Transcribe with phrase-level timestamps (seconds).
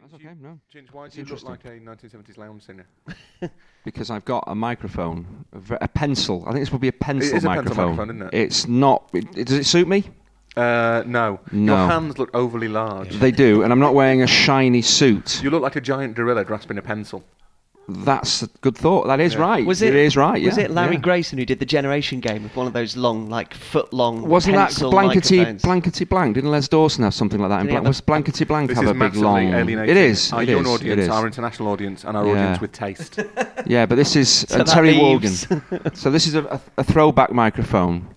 [0.00, 0.58] That's okay, no.
[0.74, 2.86] Ginge, why It's do you look like a 1970s lounge singer?
[3.84, 5.44] Because I've got a microphone,
[5.80, 6.44] a pencil.
[6.46, 7.90] I think this will be a pencil is a pencil microphone.
[7.96, 8.40] microphone, isn't it?
[8.40, 9.10] It's not.
[9.12, 10.04] It, does it suit me?
[10.56, 11.40] Uh, no.
[11.50, 11.76] No.
[11.78, 13.16] Your hands look overly large.
[13.16, 15.42] They do, and I'm not wearing a shiny suit.
[15.42, 17.24] You look like a giant gorilla grasping a pencil.
[18.04, 19.06] That's a good thought.
[19.06, 19.40] That is Yeah.
[19.40, 19.66] right.
[19.66, 20.42] Was it, it is right.
[20.42, 21.00] Was yeah, it Larry yeah.
[21.00, 24.22] Grayson who did the Generation game with one of those long, like foot long?
[24.28, 26.34] Wasn't that blankety blankety blank?
[26.34, 27.60] Didn't Les Dawson have something like that?
[27.60, 29.38] in Blank- was blankety blank This have is a big long?
[29.52, 30.32] alienating It is.
[30.32, 31.08] our it young is, audience, it is.
[31.08, 32.32] our international audience, and our Yeah.
[32.32, 33.20] audience with taste.
[33.66, 35.94] Yeah, but this is So and Terry leaves- Wogan.
[35.94, 38.08] so this is a, a, a throwback microphone.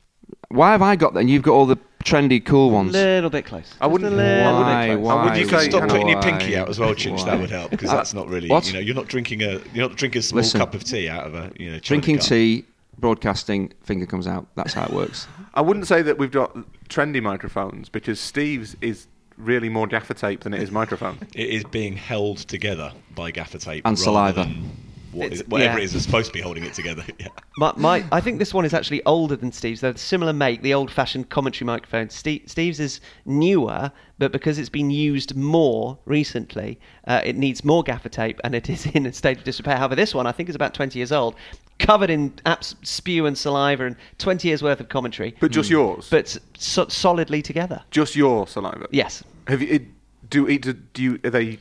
[0.50, 1.20] Why have I got that?
[1.20, 2.96] and you've got all the trendy, cool ones.
[2.96, 3.74] A little bit close.
[3.82, 4.88] I wouldn't- Just a little Why?
[4.88, 5.06] bit close.
[5.06, 5.24] Why?
[5.26, 6.10] Would you could say- stop hang putting on.
[6.12, 6.60] your pinky Why?
[6.62, 7.18] out as well, Chinch?
[7.20, 7.26] Why?
[7.26, 8.48] That would help because that's not really.
[8.48, 8.68] what?
[8.68, 10.60] You know, you're not drinking a you're not drinking a small Listen.
[10.60, 11.80] cup of tea out of a you know.
[11.80, 12.28] China Drinking cup.
[12.28, 12.66] tea,
[13.00, 14.46] broadcasting, finger comes out.
[14.56, 15.28] That's how it works.
[15.54, 16.56] I wouldn't say that we've got
[16.90, 21.18] trendy microphones because Steve's is really more gaffer tape than it is microphone.
[21.34, 24.44] It is being held together by gaffer tape And rather saliva.
[24.44, 24.72] than
[25.16, 25.82] What It's- is, whatever yeah.
[25.82, 27.04] it is that's supposed to be holding it together.
[27.20, 27.28] yeah.
[27.58, 29.82] My, my, I think this one is actually older than Steve's.
[29.82, 32.10] They're similar make, the old-fashioned commentary microphone.
[32.10, 37.82] Steve, Steve's is newer, but because it's been used more recently, uh, it needs more
[37.84, 39.78] gaffer tape, and it is in a state of disrepair.
[39.78, 41.36] However, this one I think is about 20 years old,
[41.80, 46.08] covered in abs- spew and saliva, and 20 years worth of commentary, But just yours.
[46.10, 47.82] but so- solidly together.
[47.92, 48.88] just your saliva.
[48.92, 49.24] Yes.
[49.48, 49.68] Have you?
[49.76, 49.84] It,
[50.30, 51.20] do do do you?
[51.24, 51.60] Are they?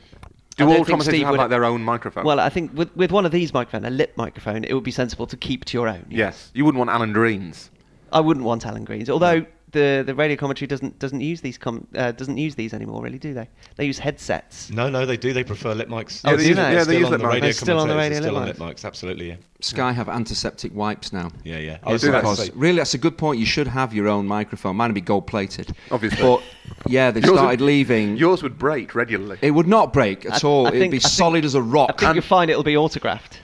[0.57, 2.23] Do all Steve have would- like their own microphone?
[2.23, 4.91] Well, I think with, with one of these microphones, a lip microphone, it would be
[4.91, 6.05] sensible to keep to your own.
[6.09, 6.51] yes.
[6.53, 7.69] You wouldn't want Alan Green's.
[8.11, 9.45] I wouldn't want Alan Green's, although
[9.75, 13.19] the, the radio commentary doesn't doesn't use these com- uh, doesn't use these anymore, really,
[13.19, 13.47] do they?
[13.75, 14.71] They use headsets.
[14.71, 15.33] No, no, they do.
[15.33, 16.21] They prefer lip mics.
[16.25, 16.53] Oh, do they?
[16.53, 17.41] They're Yeah, they use lip the mics.
[17.41, 18.83] They're still on the radio still lip on lip mics.
[18.85, 19.35] Absolutely, yeah.
[19.61, 21.29] Sky have antiseptic wipes now.
[21.43, 21.77] Yeah, yeah.
[21.83, 22.17] Oh, do they?
[22.17, 23.39] Because really, that's a good point.
[23.39, 24.75] You should have your own microphone.
[24.75, 25.75] Mine would be gold plated.
[25.91, 26.21] Obviously.
[26.21, 26.41] But
[26.87, 28.17] yeah, they Yours would- started leaving.
[28.17, 29.37] Yours would break regularly.
[29.41, 30.65] It would not break at I- all.
[30.65, 31.99] I It'd think- be I think- solid as a rock.
[31.99, 33.39] think you'll find it'll be autographed.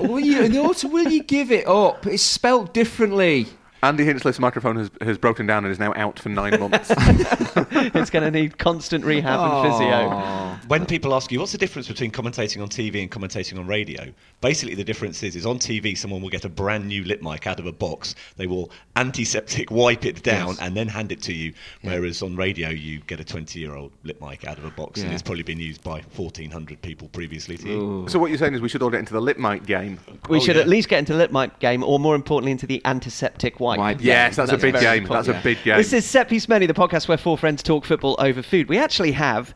[0.00, 0.48] will you?
[0.48, 2.06] the auto- will you give it up?
[2.06, 3.46] It's spelt differently.
[3.84, 6.90] Andy Hinchcliffe's microphone has, has broken down and is now out for nine months.
[6.96, 10.58] it's going to need constant rehab and physio.
[10.68, 14.10] When people ask you what's the difference between commentating on TV and commentating on radio,
[14.40, 17.46] basically the difference is is on TV someone will get a brand new lip mic
[17.46, 20.58] out of a box, they will antiseptic wipe it down Yes.
[20.60, 21.52] and then hand it to you,
[21.82, 25.02] whereas on radio you get a 20 year old lip mic out of a box
[25.02, 28.06] and it's probably been used by 1400 people previously to you.
[28.08, 30.00] So what you're saying is we should all get into the lip mic game.
[30.30, 30.62] We Oh, should yeah.
[30.62, 33.73] at least get into the lip mic game, or more importantly, into the antiseptic wipe.
[33.78, 33.98] Wipe.
[33.98, 34.06] game.
[34.06, 35.02] Yes, that's, a big game.
[35.02, 35.26] important.
[35.26, 35.76] That's a big game.
[35.76, 38.68] This is Set Piece Menu, the podcast where four friends talk football over food.
[38.68, 39.54] We actually have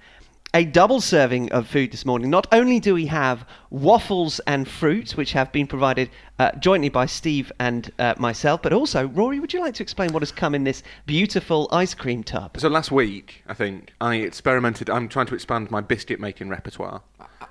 [0.55, 2.31] a double serving of food this morning.
[2.31, 6.09] Not only do we have waffles and fruit, which have been provided
[6.39, 10.13] uh, jointly by Steve and uh, myself, but also, Rory, would you like to explain
[10.13, 12.59] what has come in this beautiful ice cream tub?
[12.59, 14.89] so last week, I think I experimented.
[14.89, 17.03] I'm trying to expand my biscuit making repertoire.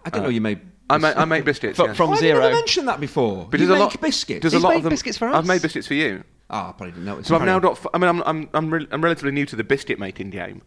[0.05, 0.29] I don't know.
[0.29, 0.61] You made.
[0.89, 1.75] I make, I make biscuits.
[1.75, 1.93] Fro- yeah.
[1.93, 2.41] from Why have you zero.
[2.43, 3.47] never mentioned that before?
[3.51, 4.41] But you there's a make lot biscuits.
[4.41, 4.89] There's He's a lot made of them.
[4.91, 6.23] biscuits for I've made biscuits for you.
[6.49, 7.27] Ah, I probably didn't notice.
[7.27, 7.73] So I've now got.
[7.73, 10.61] F- I mean, I'm I'm I'm, re- I'm relatively new to the biscuit making game.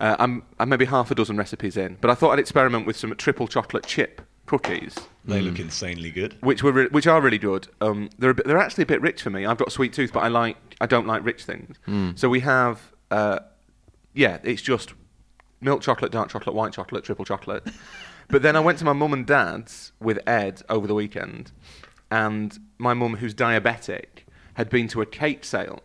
[0.00, 2.96] Uh, I'm I'm maybe half a dozen recipes in, but I thought I'd experiment with
[2.96, 4.94] some triple chocolate chip cookies,
[5.24, 5.44] They Mm.
[5.46, 6.36] look insanely good.
[6.40, 7.66] which were re- which are really good.
[7.80, 9.44] Um, they're a bit, they're actually a bit rich for me.
[9.44, 11.76] I've got a sweet tooth, but I like I don't like rich things.
[11.88, 12.18] Mm.
[12.18, 12.92] So we have.
[13.10, 13.40] Uh,
[14.14, 14.94] yeah, it's just
[15.60, 17.66] milk chocolate, dark chocolate, white chocolate, triple chocolate.
[18.28, 21.50] but then I went to my mum and dad's with Ed over the weekend,
[22.10, 24.24] and my mum, who's diabetic,
[24.56, 25.80] had been to a cake sale,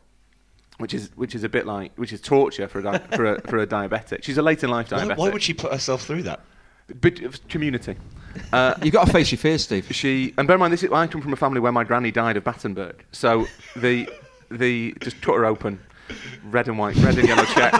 [0.80, 3.42] which is which is a bit like which is torture for a di- for a
[3.48, 4.24] for a diabetic.
[4.24, 5.18] She's a late in life Why, diabetic.
[5.18, 6.42] why would she put herself through that?
[7.00, 7.96] Bit of community.
[8.52, 9.88] Uh, You've got to face your fears, Steve.
[9.92, 12.12] she and bear in mind this is I come from a family where my granny
[12.12, 14.10] died of Battenberg, so the
[14.50, 15.80] the just cut her open,
[16.46, 17.74] red and white, red and yellow check,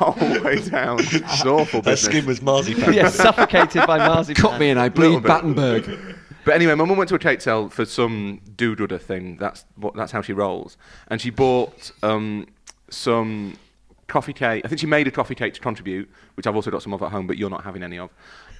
[0.00, 0.98] all the way down.
[1.00, 2.02] It's awful Her business.
[2.02, 2.92] skin was marzipan.
[2.94, 4.40] yeah, suffocated by marzipan.
[4.42, 5.22] Cut me and I bleed.
[5.22, 6.15] Battenberg.
[6.46, 9.36] But anyway, my mum went to a cake sale for some doodooder thing.
[9.36, 9.96] That's what.
[9.96, 10.76] That's how she rolls.
[11.08, 12.46] And she bought um,
[12.88, 13.58] some
[14.06, 14.64] coffee cake.
[14.64, 17.02] I think she made a coffee cake to contribute, which I've also got some of
[17.02, 18.10] at home, but you're not having any of.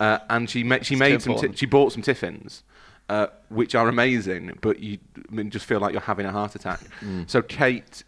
[0.01, 1.37] Uh, and she ma- she It's made some.
[1.37, 2.65] Ti- she bought some tiffins,
[3.09, 6.57] uh, which are amazing, but you I mean, just feel like you're having a heart
[6.57, 6.81] attack.
[7.29, 8.03] So Kate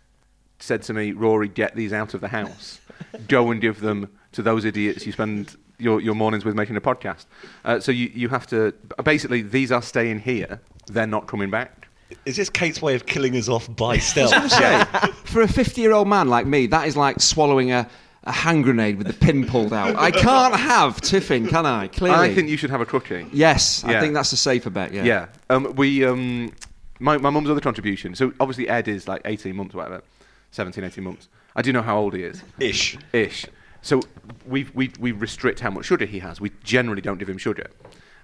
[0.59, 2.81] said to me, "Rory, get these out of the house.
[3.29, 6.81] Go and give them to those idiots you spend." Your, your mornings with making a
[6.81, 7.27] podcast.
[7.65, 10.61] Uh, so you, you have to basically these are staying here.
[10.89, 11.87] They're not coming back.
[12.25, 14.51] Is this Kate's way of killing us off by stealth?
[14.51, 14.85] Say,
[15.25, 17.89] for a 50 year old man like me, that is like swallowing a,
[18.25, 19.95] a hand grenade with the pin pulled out.
[19.97, 21.87] I can't have tiffin, can I?
[21.89, 22.19] Clearly.
[22.31, 23.27] I think you should have a cookie.
[23.33, 24.01] Yes, I Yeah.
[24.01, 25.05] think that's a safer bet, yeah.
[25.05, 25.27] Yeah.
[25.51, 26.51] Um, we um,
[26.99, 28.15] my my mum's other contribution.
[28.17, 30.03] So obviously Ed is like 18 months, or whatever,
[30.51, 31.29] 17, 18 months.
[31.55, 32.97] I do know how old he is, Ish.
[33.13, 33.45] ish.
[33.89, 34.03] So
[34.47, 36.43] we we we restrict how much sugar he has.
[36.43, 37.71] We generally don't give him sugar.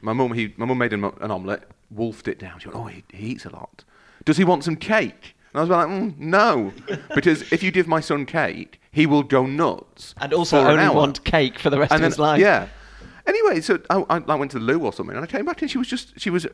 [0.03, 2.59] My mum he my mum made an, an omelette, wolfed it down.
[2.61, 3.83] She went, oh, he, he eats a lot.
[4.27, 5.35] Does he want some cake?
[5.55, 6.75] And I was like, mm, no,
[7.15, 10.15] because if you give my son cake, he will go nuts.
[10.19, 10.95] And also only hour.
[10.95, 12.41] want cake for the rest and of then, his life.
[12.41, 12.69] Yeah.
[13.27, 15.63] Anyway, so I, I, I went to the loo or something, and I came back
[15.63, 16.47] and she was just she was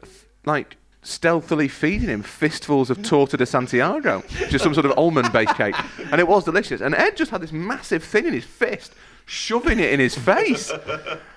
[0.45, 5.75] like stealthily feeding him fistfuls of torta de Santiago, just some sort of almond-based cake,
[6.11, 6.81] and it was delicious.
[6.81, 8.95] And Ed just had this massive thing in his fist,
[9.31, 10.71] shoving it in his face.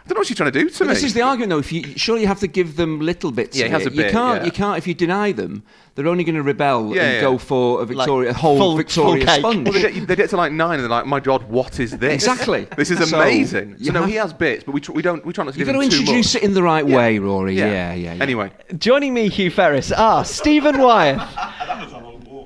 [0.06, 0.90] I don't know what she's trying to do to me.
[0.94, 1.60] This is the argument, though.
[1.60, 3.56] If you surely you have to give them little bits.
[3.56, 3.94] Yeah, of he has it.
[3.94, 4.40] a You can't.
[4.42, 4.46] yeah.
[4.46, 4.78] You can't.
[4.78, 5.64] If you deny them,
[5.96, 7.22] they're only going to rebel Yeah, and yeah.
[7.22, 9.64] go for a Victoria, a whole full- Victoria full sponge.
[9.70, 11.92] Well, they get, they get to like nine, and they're like, "My God, what is
[11.98, 12.14] this?
[12.16, 12.68] Exactly.
[12.76, 15.26] This is amazing." So, you no, have- he has bits, but we, tr- we don't
[15.26, 16.98] we try not to You've give got to introduce it in the right Yeah.
[16.98, 17.56] way, Rory.
[17.58, 18.14] Yeah, yeah.
[18.16, 18.22] yeah.
[18.24, 21.22] Anyway, Joining me, Hugh Ferris, are Stephen Wyeth,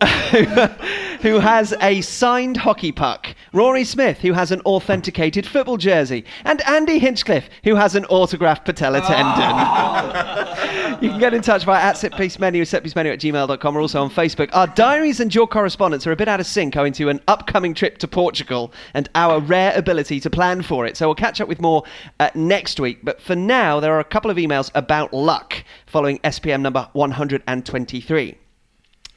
[1.22, 6.62] who has a signed hockey puck, Rory Smith, who has an authenticated football jersey, and
[6.68, 10.98] Andy Hinchcliffe, who has an autographed patella tendon.
[11.02, 14.50] you can get in touch via at setpiecemenu, setpiecemenu at gmail.com, or also on Facebook.
[14.54, 17.74] Our diaries and your correspondence are a bit out of sync owing to an upcoming
[17.74, 20.98] trip to Portugal and our rare ability to plan for it.
[20.98, 21.84] So we'll catch up with more
[22.20, 23.00] uh, next week.
[23.04, 28.47] But for now, there are a couple of emails about luck following SPM number 123.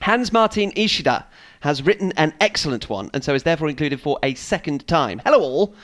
[0.00, 1.26] Hans Martin Ishida
[1.60, 5.20] has written an excellent one and so is therefore included for a second time.
[5.26, 5.74] Hello, all.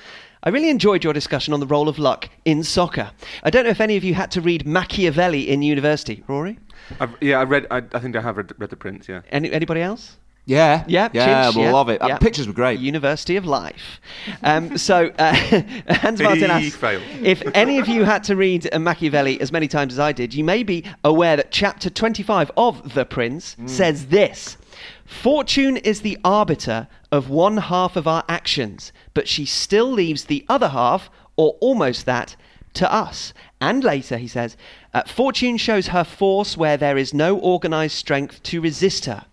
[0.43, 3.11] I really enjoyed your discussion on the role of luck in soccer.
[3.43, 6.25] I don't know if any of you had to read Machiavelli in university.
[6.29, 6.59] Rory?
[6.99, 7.67] I've, yeah, I read.
[7.71, 9.09] I, I think I have read, read the Prince.
[9.09, 9.21] Yeah.
[9.31, 10.17] Any, anybody else?
[10.49, 12.01] Yeah, Yeah, yeah, Chinch, we yeah, love it.
[12.01, 12.19] Uh, yeah.
[12.19, 12.79] Pictures were great.
[12.79, 14.01] University of Life.
[14.45, 15.35] Um, so, uh,
[15.89, 17.03] Hans Martin He asks failed.
[17.23, 20.45] if any of you had to read Machiavelli as many times as I did, you
[20.45, 24.57] may be aware that chapter 25 of The Prince says this
[25.05, 30.45] Fortune is the arbiter of one half of our actions, but she still leaves the
[30.49, 32.37] other half, or almost that,
[32.75, 33.33] to us.
[33.61, 34.57] And later, he says,
[34.95, 39.25] uh, Fortune shows her force where there is no organized strength to resist her.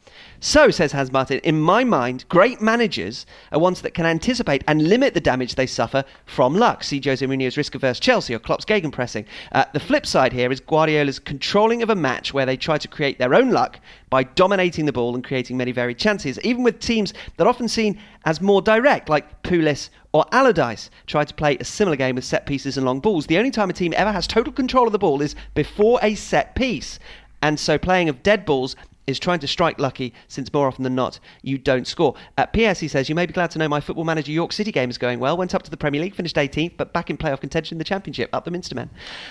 [0.46, 4.90] So, says Hans Martin, in my mind, great managers are ones that can anticipate and
[4.90, 6.84] limit the damage they suffer from luck.
[6.84, 9.24] See Jose Mourinho's risk averse Chelsea or Klopp's gegenpressing.
[9.54, 12.90] Uh, the flip side here is Guardiola's controlling of a match where they try to
[12.90, 13.80] create their own luck
[14.10, 17.70] by dominating the ball and creating many varied chances, even with teams that are often
[17.70, 22.26] seen as more direct, like Pulis or Allardyce tried to play a similar game with
[22.26, 23.28] set pieces and long balls.
[23.28, 26.16] The only time a team ever has total control of the ball is before a
[26.16, 27.00] set piece.
[27.42, 28.76] And so playing of dead balls
[29.08, 32.16] is trying to strike lucky since more often than not you don't score.
[32.38, 34.72] At PS, he says, You may be glad to know my football manager York City
[34.72, 35.38] game is going well.
[35.38, 37.84] Went up to the Premier League, finished 18th, but back in playoff contention in the
[37.84, 38.90] Championship, up the Minster men.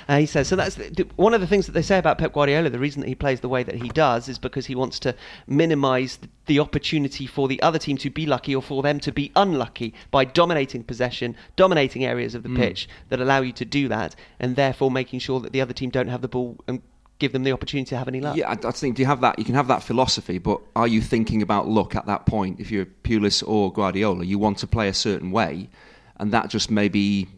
[0.08, 2.32] Uh, he says, So that's the, one of the things that they say about Pep
[2.32, 2.70] Guardiola.
[2.70, 5.14] The reason that he plays the way that he does is because he wants to
[5.46, 9.12] minimise the, the opportunity for the other team to be lucky or for them to
[9.12, 13.88] be unlucky by dominating possession, dominating areas of the pitch that allow you to do
[13.88, 16.82] that, and therefore making sure that the other team don't have the ball and
[17.22, 18.36] give them the opportunity to have any luck.
[18.36, 19.38] Yeah, I, I think do you have that?
[19.38, 22.60] You can have that philosophy, but are you thinking about luck at that point?
[22.60, 25.70] If you're Pulis or Guardiola, you want to play a certain way,
[26.16, 27.28] and that just maybe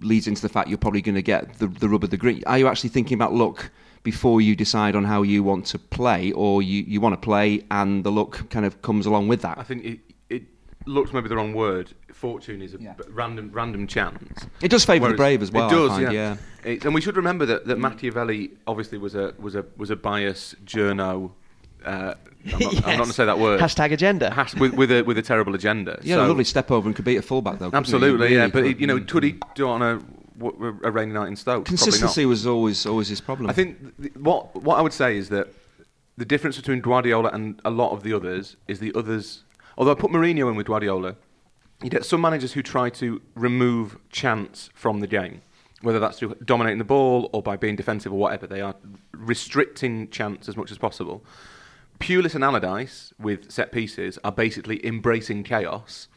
[0.00, 2.42] leads into the fact you're probably going to get the, the rub of the green.
[2.46, 3.70] Are you actually thinking about luck
[4.02, 7.64] before you decide on how you want to play, or you, you want to play
[7.70, 9.58] and the luck kind of comes along with that?
[9.58, 10.11] I think it, it
[10.86, 11.92] looks maybe the wrong word.
[12.12, 12.92] Fortune is a Yeah.
[12.94, 14.46] b- random random chance.
[14.60, 15.68] It does favour the brave as well.
[15.68, 16.36] It does, find, yeah.
[16.64, 19.96] It- and we should remember that, that Machiavelli obviously was a was a was a
[19.96, 21.32] bias journo.
[21.84, 22.14] Uh,
[22.44, 23.60] I'm, not, I'm not going to say that word.
[23.60, 24.30] Hashtag agenda.
[24.30, 25.98] Has- with, with a with a terrible agenda.
[26.02, 27.70] Yeah, had a So- lovely step over and could beat a fullback though.
[27.72, 28.46] Absolutely, Really yeah.
[28.48, 31.64] But it, you know, could he do it on a rainy night in Stoke?
[31.66, 33.50] Consistency was always always his problem.
[33.50, 35.48] I think th- what what I would say is that
[36.16, 39.44] the difference between Guardiola and a lot of the others is the others.
[39.76, 41.16] Although I put Mourinho in with Guardiola,
[41.82, 45.42] you get some managers who try to remove chance from the game,
[45.80, 48.46] whether that's through dominating the ball or by being defensive or whatever.
[48.46, 48.76] They are
[49.12, 51.24] restricting chance as much as possible.
[51.98, 56.08] Pulis and Allardyce with set pieces are basically embracing chaos,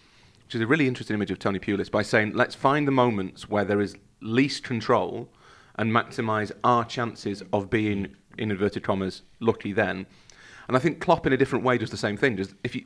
[0.43, 3.49] which is a really interesting image of Tony Pulis by saying, let's find the moments
[3.49, 5.29] where there is least control
[5.75, 10.05] and maximise our chances of being, in inverted commas, lucky then.
[10.67, 12.37] And I think Klopp, in a different way, does the same thing.
[12.37, 12.85] Just if you,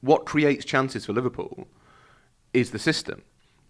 [0.00, 1.66] what creates chances for Liverpool
[2.52, 3.22] is the system,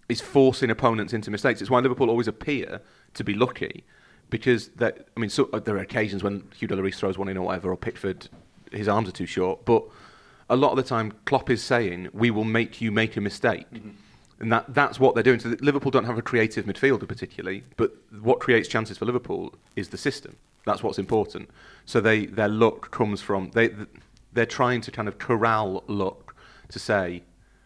[0.08, 1.61] is forcing opponents into mistakes.
[1.61, 2.80] It's why Liverpool always appear
[3.14, 3.85] to be lucky,
[4.30, 7.37] because that I mean, so, uh, there are occasions when Hugo Lloris throws one in
[7.37, 8.28] or whatever, or Pickford,
[8.73, 9.85] his arms are too short, but
[10.50, 13.66] a lot of the time Klopp is saying, "We will make you make a mistake."
[14.40, 15.40] And that, that's what they're doing.
[15.40, 19.88] So Liverpool don't have a creative midfielder particularly, but what creates chances for Liverpool is
[19.88, 20.37] the system.
[20.64, 21.50] That's what's important.
[21.87, 23.70] So they, their luck comes from they
[24.38, 26.37] they're trying to kind of corral luck
[26.68, 27.25] to say,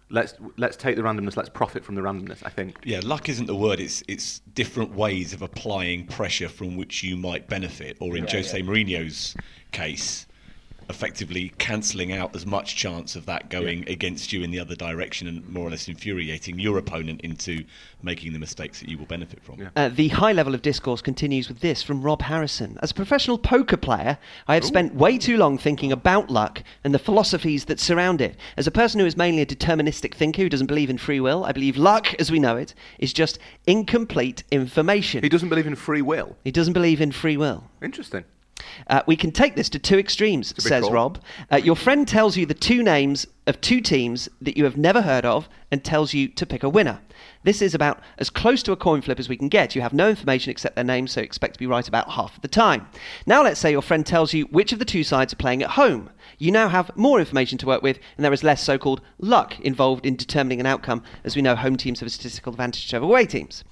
[0.08, 1.36] let's let's take the randomness.
[1.36, 2.38] Let's profit from the randomness.
[2.44, 2.78] I think.
[2.84, 3.78] Yeah, luck isn't the word.
[3.78, 8.60] It's it's different ways of applying pressure from which you might benefit, or in Jose
[8.62, 9.36] Mourinho's
[9.72, 10.26] case,
[10.88, 15.28] effectively cancelling out as much chance of that going against you in the other direction
[15.28, 17.64] and more or less infuriating your opponent into
[18.02, 19.60] making the mistakes that you will benefit from.
[19.60, 19.68] Yeah.
[19.76, 22.78] Uh, the high level of discourse continues with this from Rob Harrison.
[22.82, 26.94] As a professional poker player, I have spent way too long thinking about luck and
[26.94, 28.36] the philosophies that surround it.
[28.56, 31.44] As a person who is mainly a deterministic thinker who doesn't believe in free will,
[31.44, 35.22] I believe luck, as we know it, is just incomplete information.
[35.22, 36.36] He doesn't believe in free will.
[36.44, 37.64] He doesn't believe in free will.
[37.80, 38.24] Interesting.
[38.88, 40.92] Uh, we can take this to two extremes, says call.
[40.92, 41.18] Rob.
[41.50, 45.02] Uh, your friend tells you the two names of two teams that you have never
[45.02, 47.00] heard of and tells you to pick a winner.
[47.44, 49.74] This is about as close to a coin flip as we can get.
[49.74, 52.42] You have no information except their names, so expect to be right about half of
[52.42, 52.88] the time.
[53.26, 55.70] Now, let's say your friend tells you which of the two sides are playing at
[55.70, 56.10] home.
[56.38, 59.58] You now have more information to work with, and there is less so called luck
[59.60, 63.04] involved in determining an outcome, as we know home teams have a statistical advantage over
[63.04, 63.64] away teams.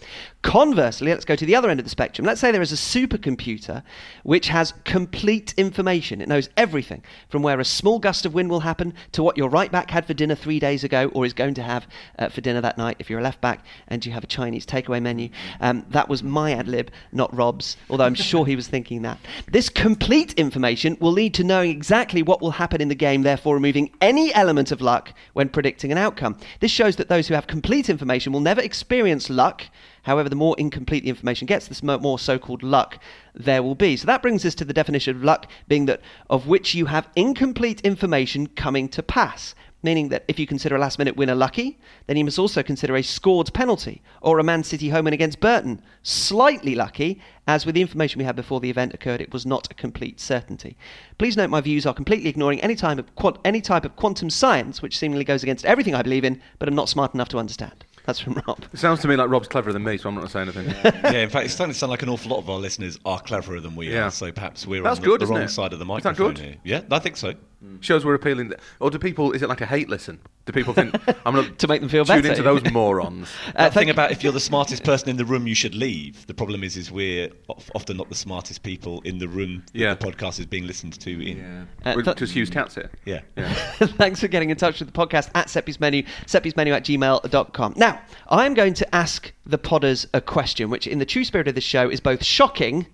[0.42, 2.26] Conversely, let's go to the other end of the spectrum.
[2.26, 3.82] Let's say there is a supercomputer
[4.22, 6.20] which has complete information.
[6.20, 9.48] It knows everything from where a small gust of wind will happen to what your
[9.48, 11.86] right back had for dinner three days ago or is going to have
[12.18, 14.64] uh, for dinner that night if you're a left back and you have a Chinese
[14.64, 15.28] takeaway menu.
[15.60, 19.18] Um, that was my ad lib, not Rob's, although I'm sure he was thinking that.
[19.50, 23.54] This complete information will lead to knowing exactly what will happen in the game, therefore
[23.54, 26.36] removing any element of luck when predicting an outcome.
[26.60, 29.64] This shows that those who have complete information will never experience luck.
[30.02, 32.98] However, the more incomplete the information gets, the more so called luck
[33.34, 33.96] there will be.
[33.96, 37.08] So that brings us to the definition of luck being that of which you have
[37.16, 39.54] incomplete information coming to pass.
[39.82, 42.96] Meaning that if you consider a last minute winner lucky, then you must also consider
[42.96, 47.74] a scored penalty or a Man City home win against Burton slightly lucky, as with
[47.74, 50.76] the information we had before the event occurred, it was not a complete certainty.
[51.18, 54.82] Please note my views are completely ignoring any, time of any type of quantum science,
[54.82, 57.84] which seemingly goes against everything I believe in, but I'm not smart enough to understand.
[58.10, 58.64] That's from Rob.
[58.72, 60.60] It sounds to me like Rob's cleverer than me, so I'm not going to say
[60.60, 60.92] anything.
[61.14, 63.20] yeah, in fact, it's starting to sound like an awful lot of our listeners are
[63.20, 64.06] cleverer than we Yeah.
[64.06, 64.10] are.
[64.10, 65.48] So perhaps we're That's on good, the, the wrong it?
[65.50, 66.38] side of the Is that microphone good?
[66.44, 66.56] here.
[66.64, 67.34] Yeah, I think so.
[67.80, 68.54] Shows we're appealing.
[68.80, 69.32] Or do people?
[69.32, 70.18] Is it like a hate listen?
[70.46, 70.94] Do people think
[71.26, 72.30] I'm going To make them feel tune better.
[72.30, 73.28] into those morons?
[73.48, 75.74] Uh, That thing you- about if you're the smartest person in the room, you should
[75.74, 76.26] leave.
[76.26, 79.78] The problem is, is we're of- often not the smartest people in the room that
[79.78, 79.92] Yeah.
[79.94, 81.66] the podcast is being listened to in.
[81.84, 82.90] Uh, With- th- Just Hughes Cats it.
[83.04, 83.20] Yeah.
[83.36, 83.52] Yeah.
[83.52, 87.74] Thanks for getting in touch with the podcast at Set Piece Menu, setpiecemenu at gmail.com.
[87.76, 91.54] Now, I'm going to ask the podders a question, which in the true spirit of
[91.54, 92.86] this show is both shocking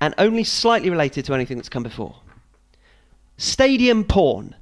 [0.00, 2.16] and only slightly related to anything that's come before.
[3.36, 4.56] Stadium porn.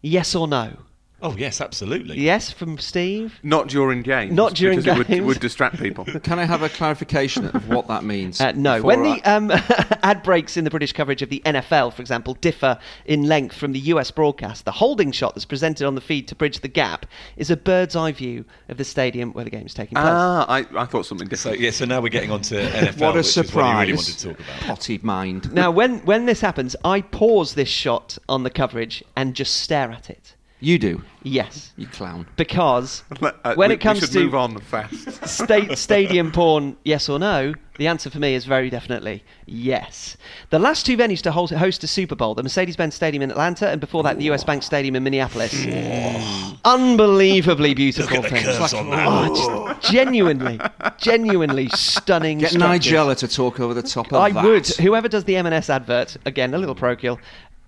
[0.00, 0.78] Yes or no?
[1.22, 2.18] Oh yes, absolutely.
[2.18, 3.38] Yes from Steve.
[3.42, 4.32] Not during games.
[4.34, 5.26] Not during because It would, games.
[5.26, 6.04] would distract people.
[6.22, 8.40] Can I have a clarification of what that means?
[8.40, 8.82] Uh, no.
[8.82, 9.50] When I- the um,
[10.02, 13.72] ad breaks in the British coverage of the NFL, for example, differ in length from
[13.72, 17.06] the US broadcast, the holding shot that's presented on the feed to bridge the gap
[17.36, 20.04] is a bird's eye view of the stadium where the game is taking place.
[20.08, 21.60] ah, I, I thought something So different.
[21.60, 23.46] yeah, so now we're getting on to NFL, what a which surprise!
[23.46, 24.60] is what you really wanted to talk about.
[24.76, 25.52] Potty mind.
[25.52, 29.90] Now, when, when this happens, I pause this shot on the coverage and just stare
[29.92, 30.34] at it.
[30.64, 31.72] You do, Yes.
[31.76, 32.24] you clown.
[32.36, 35.24] Because uh, when we- it comes we to move on fast.
[35.28, 40.16] sta- stadium porn, yes or no, the answer for me is very definitely yes.
[40.50, 43.30] The last two venues to hold, host a Super Bowl, the Mercedes Benz Stadium in
[43.32, 45.52] Atlanta, and before that, the US Bank Stadium in Minneapolis.
[46.64, 48.56] Unbelievably beautiful Look at the things.
[48.58, 49.06] curves on that.
[49.08, 50.60] Oh, just genuinely,
[50.98, 52.38] genuinely stunning.
[52.38, 52.92] Get structures.
[52.92, 54.44] Nigella to talk over the top of I that.
[54.44, 54.66] would.
[54.68, 57.18] Whoever does the M&S advert, again, a little parochial,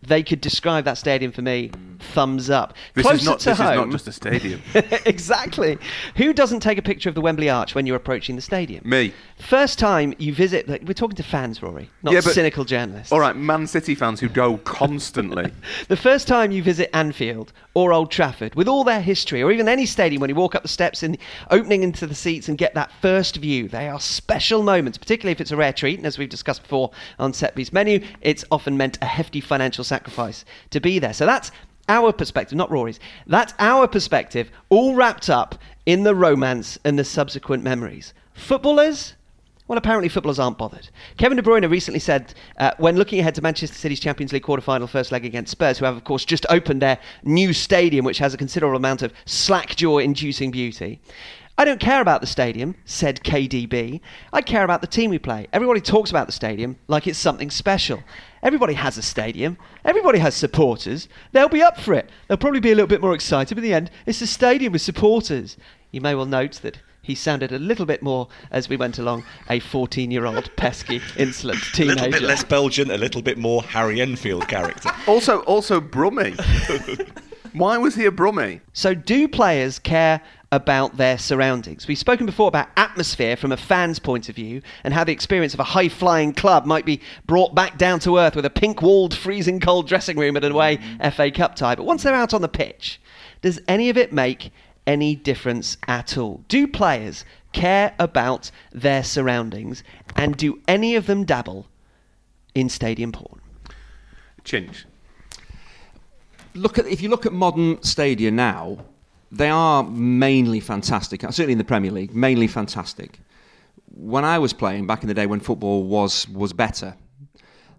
[0.07, 1.71] they could describe that stadium for me.
[2.13, 2.75] Thumbs up.
[2.93, 3.39] This Closer is not.
[3.41, 4.61] to This is not just a stadium.
[5.07, 5.79] exactly.
[6.17, 8.87] Who doesn't take a picture of the Wembley Arch when you're approaching the stadium?
[8.87, 9.15] Me.
[9.39, 13.11] First time you visit, like, we're talking to fans, Rory, not Yeah, but- cynical journalists.
[13.13, 15.51] All right, Man City fans who go constantly.
[15.89, 19.69] The first time you visit Anfield or Old Trafford, with all their history, or even
[19.69, 21.19] any stadium, when you walk up the steps and
[21.51, 25.41] opening into the seats and get that first view, they are special moments, particularly if
[25.41, 25.99] it's a rare treat.
[25.99, 29.85] And as we've discussed before on Set Piece Menu, it's often meant a hefty financial
[29.95, 31.13] sacrifice to be there.
[31.13, 31.51] So that's
[31.89, 33.01] our perspective, not Rory's.
[33.27, 35.55] That's our perspective, all wrapped up
[35.87, 38.15] in the romance and the subsequent memories.
[38.33, 39.15] Footballers,
[39.69, 40.89] well, apparently footballers aren't bothered.
[41.17, 44.87] Kevin De Bruyne recently said, uh, when looking ahead to Manchester City's Champions League quarter-final
[44.87, 48.35] first leg against Spurs, who have, of course, just opened their new stadium, which has
[48.35, 51.01] a considerable amount of slack jaw-inducing beauty.
[51.57, 54.01] I don't care about the stadium, said KDB.
[54.33, 55.47] I care about the team we play.
[55.53, 58.03] Everybody talks about the stadium like it's something special.
[58.43, 59.57] Everybody has a stadium.
[59.85, 61.09] Everybody has supporters.
[61.31, 62.11] They'll be up for it.
[62.27, 64.73] They'll probably be a little bit more excited, but in the end, it's the stadium
[64.73, 65.57] with supporters.
[65.93, 69.25] You may well note that he sounded a little bit more, as we went along,
[69.49, 71.93] a 14 year old pesky, insolent teenager.
[71.93, 74.91] A little bit less Belgian, a little bit more Harry Enfield character.
[75.07, 76.35] Also, also Brummy.
[77.55, 78.63] Why was he a Brummie?
[78.73, 80.21] So, do players care
[80.51, 81.87] about their surroundings?
[81.87, 85.55] We've spoken before about atmosphere from a fan's point of view and how the experience
[85.55, 88.83] of a high flying club might be brought back down to earth with a pink
[88.83, 91.09] walled, freezing cold dressing room at an away mm-hmm.
[91.11, 91.77] FA Cup tie.
[91.77, 93.01] But once they're out on the pitch,
[93.41, 94.51] does any of it make
[94.85, 96.43] any difference at all?
[96.49, 99.85] Do players care about their surroundings
[100.17, 101.69] and do any of them dabble
[102.53, 103.41] in stadium porn?
[104.45, 104.87] Chinch.
[106.55, 108.79] Look at if you look at modern stadia now,
[109.33, 111.23] they are mainly fantastic.
[111.23, 113.19] Certainly in the Premier League, mainly fantastic.
[113.97, 116.97] When I was playing back in the day when football was was better,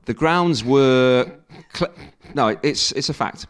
[0.05, 1.29] the grounds were
[1.73, 1.93] cl-
[2.33, 3.47] no, it's it's a fact.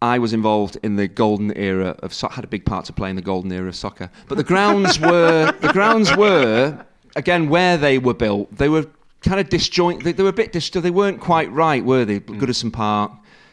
[0.00, 3.08] I was involved in the golden era of so- had a big part to play
[3.10, 4.10] in the golden era of soccer.
[4.28, 8.56] But the grounds were the grounds were again where they were built.
[8.56, 8.86] They were
[9.20, 10.02] kind of disjoint.
[10.02, 12.18] They, they were a bit dis- They weren't quite right, were they?
[12.18, 13.12] Goodison Park,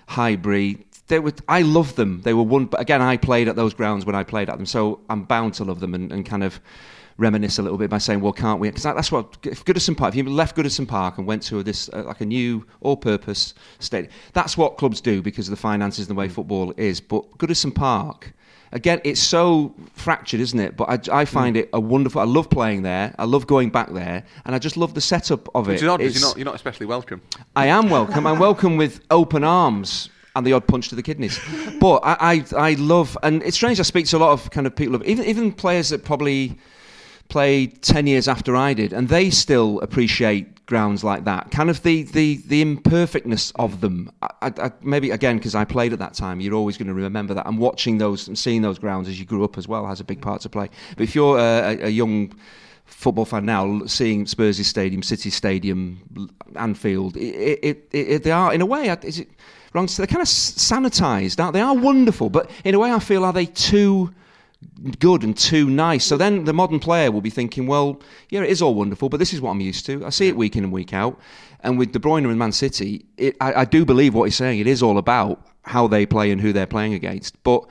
[0.10, 0.86] Highbury.
[1.08, 1.34] They were.
[1.48, 2.22] I love them.
[2.22, 2.66] They were one.
[2.66, 5.54] But again, I played at those grounds when I played at them, so I'm bound
[5.56, 6.60] to love them and, and kind of
[7.18, 10.16] reminisce a little bit by saying, "Well, can't we?" Because that's what if Goodison Park.
[10.16, 14.12] If you left Goodison Park and went to this uh, like a new all-purpose stadium,
[14.34, 17.00] that's what clubs do because of the finances and the way football is.
[17.02, 18.34] But Goodison Park.
[18.72, 20.78] Again, it's so fractured, isn't it?
[20.78, 21.62] But I, I find hmm.
[21.62, 22.22] it a wonderful.
[22.22, 23.16] I love playing there.
[23.18, 25.74] I love going back there, and I just love the setup of it.
[25.74, 27.22] Which is odd It's- you're not, you're not especially welcome.
[27.56, 28.28] I am welcome.
[28.28, 31.40] I'm welcome with open arms and the odd punch to the kidneys.
[31.80, 33.80] But I, I, I love, and it's strange.
[33.80, 36.58] I speak to a lot of kind of people, even even players that probably
[37.28, 41.50] played ten years after I did, and they still appreciate grounds like that.
[41.52, 44.12] Kind of the the, the imperfectness of them.
[44.22, 47.34] I, I, maybe again because I played at that time, you're always going to remember
[47.34, 47.48] that.
[47.48, 50.04] And watching those and seeing those grounds as you grew up as well has a
[50.04, 50.70] big part to play.
[50.96, 52.34] But if you're a, a, young
[52.86, 58.62] football fan now, seeing Spurs' stadium, City Stadium, Anfield, it, it, it, they are in
[58.62, 58.90] a way.
[59.04, 59.30] Is it
[59.74, 61.44] wrong they're kind of sanitised?
[61.44, 61.60] Aren't they?
[61.60, 64.14] They are wonderful, but in a way, I feel are they too
[65.00, 66.06] good and too nice?
[66.06, 69.18] So then the modern player will be thinking, well, yeah, it is all wonderful, but
[69.18, 70.06] this is what I'm used to.
[70.06, 71.20] I see it week in and week out.
[71.62, 74.60] And with De Bruyne and Man City, it, I, I do believe what he's saying.
[74.60, 77.68] It is all about how they play and who they're playing against, but.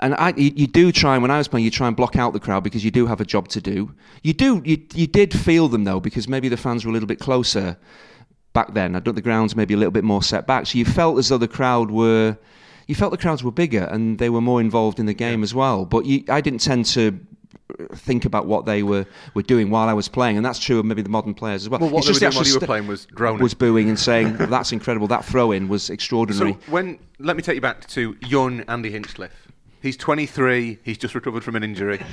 [0.00, 1.16] And I, you, you do try.
[1.16, 3.20] When I was playing, you try and block out the crowd because you do have
[3.20, 3.94] a job to do.
[4.24, 4.60] You do.
[4.64, 7.78] You, you did feel them though, because maybe the fans were a little bit closer
[8.52, 8.96] back then.
[8.96, 9.14] I don't.
[9.14, 11.46] The grounds maybe a little bit more set back, so you felt as though the
[11.46, 12.36] crowd were.
[12.86, 15.54] You felt the crowds were bigger and they were more involved in the game as
[15.54, 15.84] well.
[15.84, 17.18] But you, I didn't tend to
[17.94, 20.84] think about what they were, were doing while I was playing, and that's true of
[20.84, 21.80] maybe the modern players as well.
[21.80, 23.42] Well, what It's they were doing while you were playing was groaning.
[23.42, 25.06] was booing and saying that's incredible.
[25.06, 26.52] That throw in was So extraordinary.
[26.68, 29.48] when let me take you back to young Andy Hinchcliffe.
[29.80, 30.78] He's 23.
[30.84, 32.00] He's just recovered from an injury.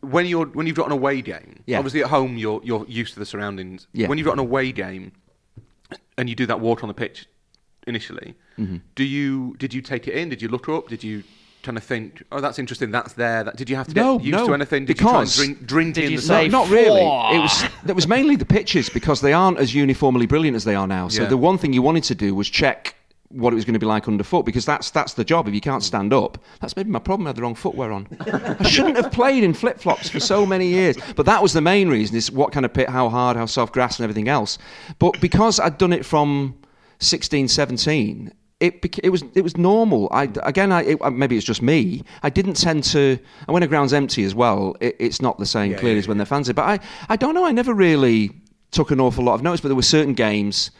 [0.00, 1.78] When you're when you've got an away game, Yeah.
[1.78, 3.86] obviously at home you're you're used to the surroundings.
[3.92, 4.08] Yeah.
[4.08, 5.12] When you've got an away game,
[6.16, 7.26] and you do that walk on the pitch
[7.88, 8.76] initially, Mm-hmm.
[8.94, 10.28] do you did you take it in?
[10.28, 10.88] Did you look up?
[10.88, 11.22] Did you
[11.62, 12.90] kind of think, oh, that's interesting.
[12.92, 13.42] That's there.
[13.44, 14.84] That, did you have to get No, used no, to anything?
[14.84, 17.00] Did because- you try and drink, drink Did in you the say No, not really.
[17.36, 20.74] It was it was mainly the pitches because they aren't as uniformly brilliant as they
[20.74, 21.08] are now.
[21.08, 21.28] So Yeah.
[21.28, 22.94] the one thing you wanted to do was check
[23.30, 25.46] what it was going to be like underfoot because that's that's the job.
[25.48, 27.26] If you can't stand up, that's maybe my problem.
[27.26, 28.06] I had the wrong footwear on.
[28.58, 30.96] I shouldn't have played in flip flops for so many years.
[31.14, 33.74] But that was the main reason: is what kind of pit, how hard, how soft
[33.74, 34.56] grass, and everything else.
[34.98, 36.54] But because I'd done it from
[36.98, 38.32] 16, 17.
[38.60, 40.08] It, it was it was normal.
[40.10, 42.02] I again I it, maybe it's just me.
[42.24, 43.16] I didn't tend to.
[43.46, 46.00] And when a ground's empty as well, it, it's not the same Yeah, clearly yeah,
[46.00, 46.52] as when they're fans.
[46.52, 47.46] But I I don't know.
[47.46, 48.32] I never really
[48.72, 49.60] took an awful lot of notice.
[49.60, 50.72] But there were certain games,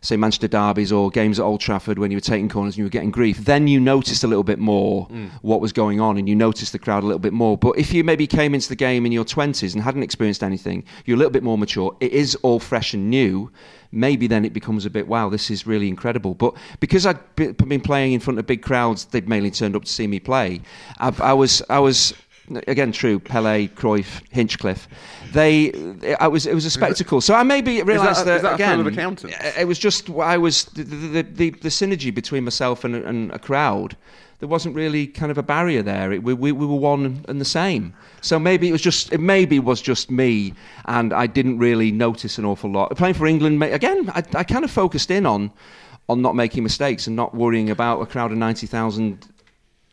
[0.00, 2.84] say Manchester derbies or games at Old Trafford, when you were taking corners and you
[2.84, 3.38] were getting grief.
[3.38, 5.28] Then you noticed a little bit more mm.
[5.42, 7.58] what was going on, and you noticed the crowd a little bit more.
[7.58, 10.84] But if you maybe came into the game in your twenties and hadn't experienced anything,
[11.04, 11.96] you're a little bit more mature.
[11.98, 13.50] It is all fresh and new
[13.94, 16.34] maybe then it becomes a bit wow this is really incredible.
[16.34, 19.84] But because i'd be- been playing in front of big crowds they'd mainly turned up
[19.84, 20.60] to see me play
[20.98, 22.14] i, I was i was
[22.66, 24.88] again true Pele, Cruyff, Hinchcliffe.
[25.32, 25.72] They,
[26.20, 27.20] I was it was a spectacle.
[27.20, 29.18] So I maybe realised that, that, that, again.
[29.24, 33.32] Uh, it was just I was the the, the, the synergy between myself and, and
[33.32, 33.96] a crowd.
[34.40, 36.12] There wasn't really kind of a barrier there.
[36.12, 37.94] It, we, we, we were one and the same.
[38.20, 40.54] So maybe it was just it maybe was just me,
[40.84, 42.94] and I didn't really notice an awful lot.
[42.96, 45.50] Playing for England again, I, I kind of focused in on
[46.08, 49.26] on not making mistakes and not worrying about a crowd of 90,000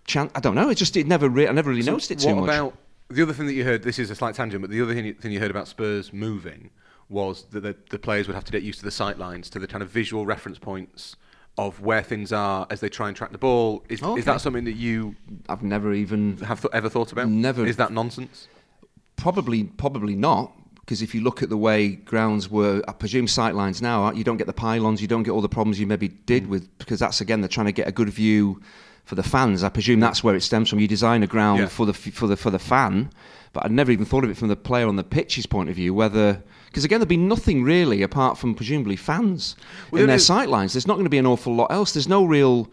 [0.06, 0.32] chance.
[0.36, 0.70] I don't know.
[0.70, 1.30] It just it never.
[1.30, 2.46] Re- I never really so noticed it too much.
[2.46, 2.76] About,
[3.10, 3.84] the other thing that you heard?
[3.84, 6.70] This is a slight tangent, but the other thing, you heard about Spurs moving
[7.10, 9.60] was that the, the players would have to get used to the sight lines, to
[9.60, 11.18] the kind of visual reference points
[11.58, 13.84] of where things are as they try and track the ball.
[13.90, 14.20] Is, okay.
[14.20, 15.16] is that something that you?
[15.50, 17.28] I've never even have th- ever thought about.
[17.28, 17.66] Never.
[17.66, 18.48] Is that nonsense?
[19.18, 20.54] Probably, probably not.
[20.80, 24.38] Because if you look at the way grounds were, I presume sightlines now, you don't
[24.38, 26.50] get the pylons, you don't get all the problems you maybe did mm.
[26.50, 26.78] with.
[26.80, 28.62] Because that's again, they're trying to get a good view
[29.12, 29.62] for the fans.
[29.62, 30.80] I presume that's where it stems from.
[30.80, 31.66] You design a ground Yeah.
[31.66, 33.10] for the for the for the fan,
[33.52, 35.76] but I'd never even thought of it from the player on the pitch's point of
[35.76, 35.94] view.
[35.94, 39.58] Whether because again there'd be nothing really apart from presumably fans
[39.92, 40.72] Well, in their is- sightlines.
[40.72, 41.92] There's not going to be an awful lot else.
[41.92, 42.72] There's no real.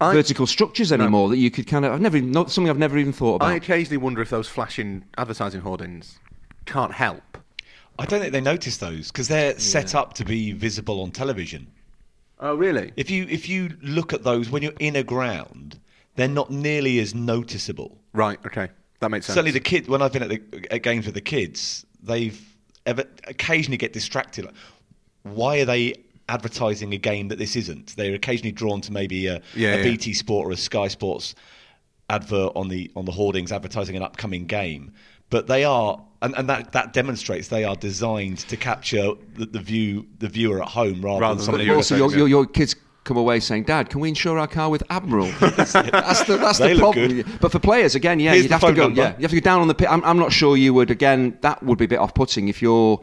[0.00, 1.92] I- vertical structures anymore that you could kind of.
[1.92, 3.50] I've never not something I've never even thought about.
[3.50, 6.18] I occasionally wonder if those flashing advertising hoardings
[6.64, 7.36] can't help.
[7.98, 11.66] I don't think they notice those because they're set up to be visible on television.
[12.44, 12.92] Oh, really?
[12.94, 15.80] If you if you look at those when you're in a ground,
[16.14, 17.98] they're not nearly as noticeable.
[18.12, 18.38] Right.
[18.44, 18.68] Okay.
[19.00, 19.34] That makes sense.
[19.34, 22.38] Certainly, the kid when I've been at the at games with the kids, they've
[22.84, 24.44] ever occasionally get distracted.
[24.44, 24.54] Like,
[25.22, 25.94] why are they
[26.28, 27.96] advertising a game that this isn't?
[27.96, 29.82] They're occasionally drawn to maybe a, Yeah, a yeah.
[29.82, 31.34] BT Sport or a Sky Sports
[32.10, 34.92] advert on the on the hoardings advertising an upcoming game.
[35.30, 39.60] But they are, and, and that, that demonstrates they are designed to capture the, the
[39.60, 42.28] view the viewer at home rather, Rather than than somebody the who also, your, your,
[42.28, 46.38] your kids come away saying, "Dad, can we insure our car with Admiral?" that's the
[46.40, 47.08] that's They the look problem.
[47.22, 47.40] good.
[47.40, 48.84] But for players, again, yeah, Here's you'd have to go.
[48.84, 49.02] number.
[49.02, 49.88] Yeah, you have to go down on the pit.
[49.90, 50.90] I'm, I'm not sure you would.
[50.90, 53.00] Again, that would be a bit off-putting if you're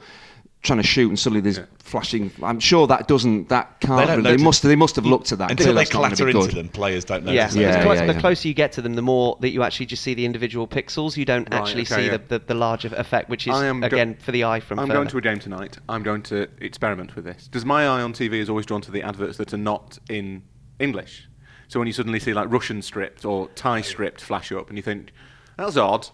[0.64, 2.32] trying to shoot and suddenly there's flashing.
[2.44, 3.50] I'm sure that doesn't.
[3.50, 4.08] That can't.
[4.08, 4.62] They really- They, must.
[4.64, 5.52] They must have looked at that.
[5.52, 6.56] until they that's not gonna clatter into good.
[6.56, 6.70] them.
[6.70, 7.56] Players don't Yeah, notice.
[7.56, 9.88] Yeah, the, clo- yeah, the closer you get to them, the more that you actually
[9.88, 11.18] just see the individual pixels.
[11.18, 12.18] You don't Right, actually okay, see yeah.
[12.18, 14.80] the, the, the larger effect, which is I am go- again for the eye from.
[14.80, 14.98] I'm further.
[15.00, 15.78] going to a game tonight.
[15.90, 17.48] I'm going to experiment with this.
[17.48, 20.44] Does my eye on TV is always drawn to the adverts that are not in
[20.80, 21.28] English?
[21.70, 24.84] So when you suddenly see like Russian script or Thai script flash up, and you
[24.84, 25.12] think
[25.58, 26.10] that's odd,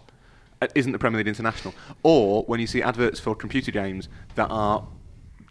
[0.60, 1.74] Uh, isn't the Premier League international?
[2.02, 4.86] Or when you see adverts for computer games that are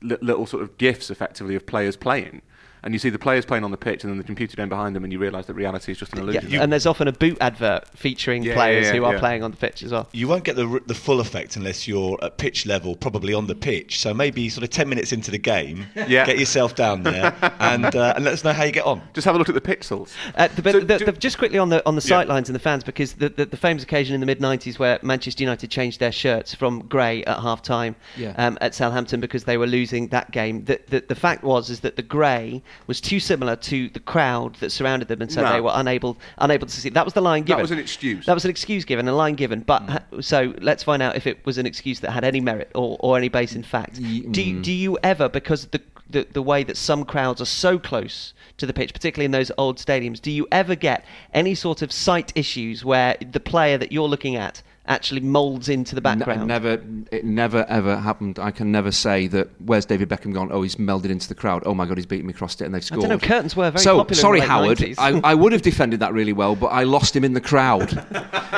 [0.02, 2.42] li- little sort of gifs, effectively, of players playing.
[2.88, 4.96] And you see the players playing on the pitch, and then the computer game behind
[4.96, 6.62] them, and you realise that reality is just an Yeah, illusion.
[6.62, 9.20] and there's often a boot advert featuring Yeah, players yeah, yeah, who are yeah.
[9.20, 10.08] playing on the pitch as well.
[10.14, 13.56] You won't get the the full effect unless you're at pitch level, probably on the
[13.56, 14.00] pitch.
[14.00, 16.26] So maybe sort of ten minutes into the game, Yeah.
[16.26, 19.02] get yourself down there and uh, and let us know how you get on.
[19.14, 20.14] Just have a look at the pixels.
[20.36, 22.24] Uh, the, but So the, do- the, just quickly on the on the Yeah.
[22.24, 24.98] sightlines and the fans, because the, the, the famous occasion in the mid '90s where
[25.02, 28.34] Manchester United changed their shirts from grey at half time Yeah.
[28.38, 30.64] um, at Southampton because they were losing that game.
[30.64, 34.56] The, the, the fact was is that the grey was too similar to the crowd
[34.58, 35.52] that surrounded them, and so No.
[35.54, 36.90] they were unable unable to see.
[36.90, 37.58] That was the line given.
[37.58, 38.26] That was an excuse.
[38.28, 39.62] That was an excuse given, a line given.
[39.62, 39.90] But Mm.
[39.90, 42.98] ha- so let's find out if it was an excuse that had any merit or,
[43.00, 43.98] or any base in fact.
[43.98, 44.62] Ye- Do you, mm.
[44.64, 48.66] do you ever because the, the the way that some crowds are so close to
[48.66, 52.32] the pitch, particularly in those old stadiums, do you ever get any sort of sight
[52.36, 56.44] issues where the player that you're looking at actually molds into the background?
[56.44, 58.40] It never, it never ever happened.
[58.40, 59.50] I can never say that.
[59.62, 60.50] Where's David Beckham gone?
[60.52, 61.64] Oh, he's melded into the crowd.
[61.66, 63.02] Oh my God, he's beaten me across it, and they've I scored.
[63.02, 63.18] don't know.
[63.20, 64.22] Curtains were very so popular.
[64.22, 64.78] sorry, Howard.
[64.78, 64.96] 90s.
[64.98, 67.92] I, I would have defended that really well, but I lost him in the crowd.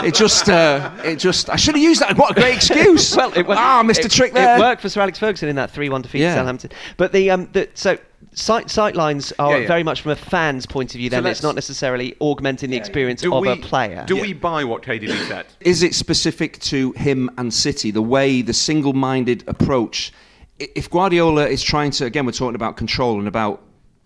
[0.03, 1.49] it just, uh, it just.
[1.49, 2.17] I should have used that.
[2.17, 3.15] What a great excuse.
[3.15, 4.57] well, it, worked- ah, it- trick there.
[4.57, 6.31] It worked for Sir Alex Ferguson in that three-one defeat Yeah.
[6.31, 6.71] at Southampton.
[6.97, 7.97] But the um, the, so
[8.33, 9.67] sight sight lines are Yeah, yeah.
[9.67, 11.09] very much from a fan's point of view.
[11.09, 14.03] Then let's- it's not necessarily augmenting the experience Do of we, a player.
[14.07, 15.45] Do we buy what KDB said?
[15.61, 17.91] Is it specific to him and City?
[17.91, 20.13] The way the single-minded approach.
[20.59, 23.61] If Guardiola is trying to, again, we're talking about control and about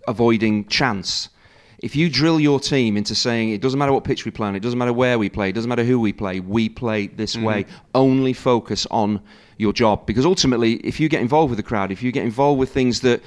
[0.07, 1.29] avoiding chance.
[1.79, 4.55] If you drill your team into saying it doesn't matter what pitch we play on,
[4.55, 7.35] it doesn't matter where we play, it doesn't matter who we play, we play this
[7.35, 7.45] mm-hmm.
[7.45, 7.65] way.
[7.93, 9.21] Only focus on
[9.57, 12.59] your job because ultimately, if you get involved with the crowd, if you get involved
[12.59, 13.21] with things that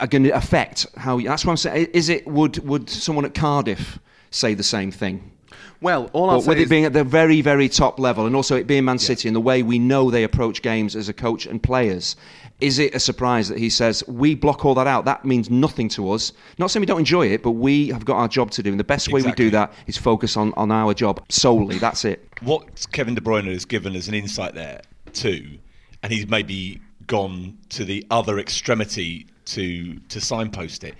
[0.00, 1.88] are going to affect how, you, that's what I'm saying.
[1.92, 3.98] Is it would would someone at Cardiff
[4.30, 5.32] say the same thing?
[5.80, 8.36] Well, all I'll But say with it being at the very, very top level, and
[8.36, 11.12] also it being Man City and the way we know they approach games as a
[11.12, 12.14] coach and players,
[12.60, 15.04] is it a surprise that he says we block all that out?
[15.04, 16.32] That means nothing to us.
[16.58, 18.78] Not saying we don't enjoy it, but we have got our job to do, and
[18.78, 21.78] the best way we do that is focus on, on our job solely.
[21.78, 22.28] That's it.
[22.42, 25.58] What Kevin De Bruyne has given as an insight there too,
[26.04, 30.94] and he's maybe gone to the other extremity to to signpost it,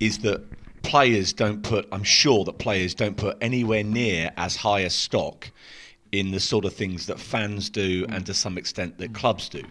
[0.00, 0.42] is that
[0.82, 1.86] players don't put.
[1.92, 5.50] I'm sure that players don't put anywhere near as high a stock
[6.10, 9.62] in the sort of things that fans do, and to some extent that clubs do.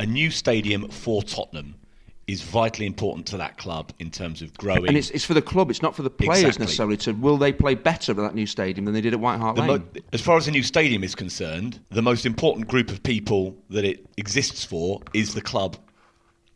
[0.00, 1.76] A new stadium for Tottenham
[2.26, 4.88] is vitally important to that club in terms of growing.
[4.88, 6.64] And it's, it's for the club, it's not for the players Exactly.
[6.64, 6.96] necessarily.
[6.96, 9.58] To will they play better at that new stadium than they did at White Hart
[9.58, 9.66] Lane?
[9.68, 13.54] mo- as far as a new stadium is concerned, the most important group of people
[13.70, 15.76] that it exists for is the club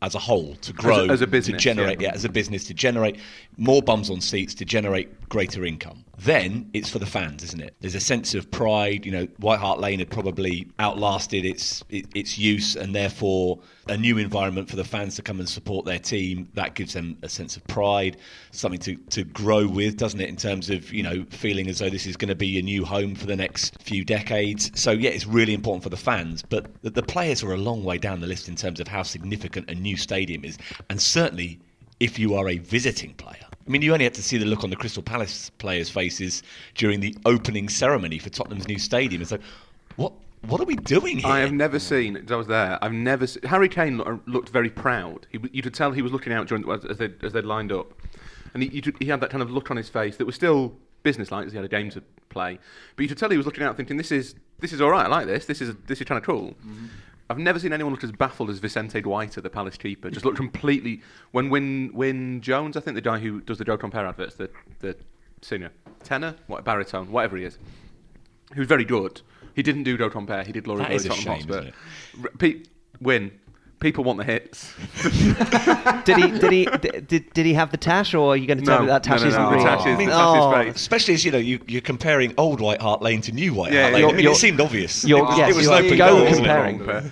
[0.01, 2.09] as a whole to grow, as a business, to generate, yeah.
[2.09, 3.17] yeah, as a business to generate
[3.57, 6.05] more bums on seats, to generate greater income.
[6.17, 7.75] Then it's for the fans, isn't it?
[7.81, 9.05] There's a sense of pride.
[9.05, 14.17] You know, White Hart Lane had probably outlasted its its use, and therefore a new
[14.17, 16.47] environment for the fans to come and support their team.
[16.53, 18.17] That gives them a sense of pride,
[18.51, 20.29] something to, to grow with, doesn't it?
[20.29, 22.85] In terms of you know feeling as though this is going to be a new
[22.85, 24.71] home for the next few decades.
[24.79, 27.83] So yeah, it's really important for the fans, but the, the players are a long
[27.83, 30.57] way down the list in terms of how significant a new stadium is,
[30.89, 31.59] and certainly
[31.99, 33.45] if you are a visiting player.
[33.69, 36.41] I mean, you only had to see the look on the Crystal Palace players' faces
[36.73, 39.21] during the opening ceremony for Tottenham's new stadium.
[39.21, 39.41] It's like,
[39.95, 40.13] what?
[40.47, 41.27] What are we doing here?
[41.29, 42.25] I have never seen.
[42.29, 42.79] I was there.
[42.81, 43.27] I've never.
[43.27, 45.27] Se- Harry Kane lo- looked very proud.
[45.31, 47.91] He, you could tell he was looking out during as they as they'd lined up,
[48.53, 50.35] and he, you could- he had that kind of look on his face that was
[50.35, 52.57] still businesslike as he had a game to play.
[52.95, 55.05] But you could tell he was looking out, thinking, "This is this is all right.
[55.05, 55.45] I like this.
[55.45, 56.85] This is this is kind of cool." Mm-hmm.
[57.31, 60.09] I've never seen anyone look as baffled as Vicente Guaita, the Palace keeper.
[60.09, 61.01] Just looked completely.
[61.31, 64.49] When Win Win Jones, I think the guy who does the GoCompare adverts, the
[64.79, 64.95] the
[65.41, 65.71] singer,
[66.01, 67.59] tenor, what baritone, whatever he is,
[68.55, 69.21] who's very good.
[69.59, 70.45] He didn't do GoCompare.
[70.45, 71.53] He did Glory That Glory is a Tottenham shame, Hotspur.
[71.59, 71.73] isn't it?
[72.23, 72.63] R- Pe-
[73.01, 73.31] win.
[73.81, 74.73] People want the hits.
[76.05, 76.31] did he?
[76.39, 76.65] Did he?
[77.01, 79.03] Did, did he have the tash, or are you going to tell No, me that
[79.03, 79.59] tash no, no, isn't no, real?
[79.59, 80.51] the tash is- the tash is Oh.
[80.53, 80.75] fake.
[80.75, 83.81] Especially as you know, you, you're comparing old White Hart Lane to new White Yeah,
[83.83, 83.99] Hart Lane.
[84.01, 85.03] you're- I mean, you're- it seemed obvious.
[85.03, 86.77] you're- it was, yes, it was you're an open go goal, wasn't it?
[86.77, 87.11] comparing.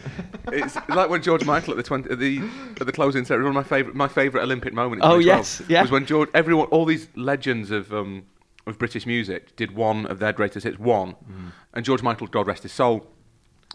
[0.53, 2.41] it's like when George Michael at the 20, at the
[2.79, 3.53] at the closing ceremony.
[3.53, 5.03] One of my favorite my favorite Olympic moment.
[5.03, 5.81] In Oh, 2012 yes, yeah.
[5.81, 8.23] was when George everyone all these legends of um,
[8.65, 11.51] of British music did one of their greatest hits, one, Mm.
[11.77, 13.05] And George Michael, God rest his soul,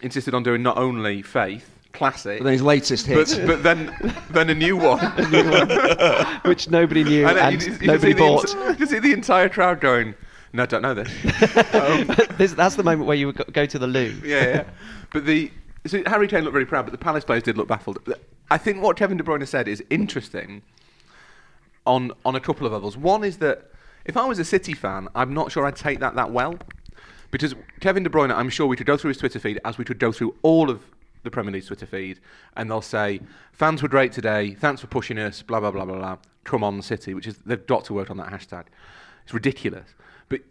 [0.03, 3.15] insisted on doing not only Faith classic, But then his latest hit.
[3.17, 3.95] but, but then
[4.31, 4.99] then a new one.
[6.45, 8.49] which nobody knew And and, you, you nobody see bought.
[8.49, 10.17] The, you see the entire crowd going,
[10.53, 11.09] "No, I don't know this."
[11.75, 14.21] um, this, that's the moment where you would go, go to the loo.
[14.25, 14.65] yeah, yeah.
[15.13, 15.53] But the
[15.87, 18.01] so Harry Kane looked very proud, but the Palace players did look baffled.
[18.51, 20.63] I think what Kevin De Bruyne said is interesting
[21.87, 22.97] on on a couple of levels.
[22.97, 23.71] One is that
[24.05, 26.59] if I was a City fan, I'm not sure I'd take that that well,
[27.33, 29.85] because Kevin De Bruyne, I'm sure we could go through his Twitter feed as we
[29.85, 30.85] could go through all of
[31.25, 32.21] the Premier League Twitter feed,
[32.57, 33.21] and they'll say
[33.53, 34.55] fans were great today.
[34.55, 35.43] Thanks for pushing us.
[35.43, 36.17] Blah blah blah blah blah.
[36.45, 38.65] Come on, City, which is they've got to work on that hashtag.
[39.25, 39.89] It's ridiculous.
[40.29, 40.43] But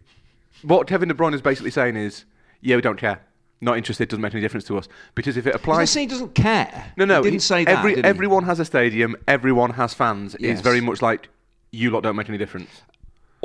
[0.62, 2.24] what Kevin De Bruyne is basically saying is,
[2.60, 3.20] yeah, we don't care.
[3.60, 4.08] Not interested.
[4.08, 6.92] Doesn't make any difference to us because if it applies, he doesn't care.
[6.96, 7.78] no, no, he didn't he- say that.
[7.78, 9.14] Every, did everyone has a stadium.
[9.28, 10.34] Everyone has fans.
[10.40, 10.54] Yes.
[10.54, 11.28] It's very much like
[11.70, 12.70] you lot don't make any difference.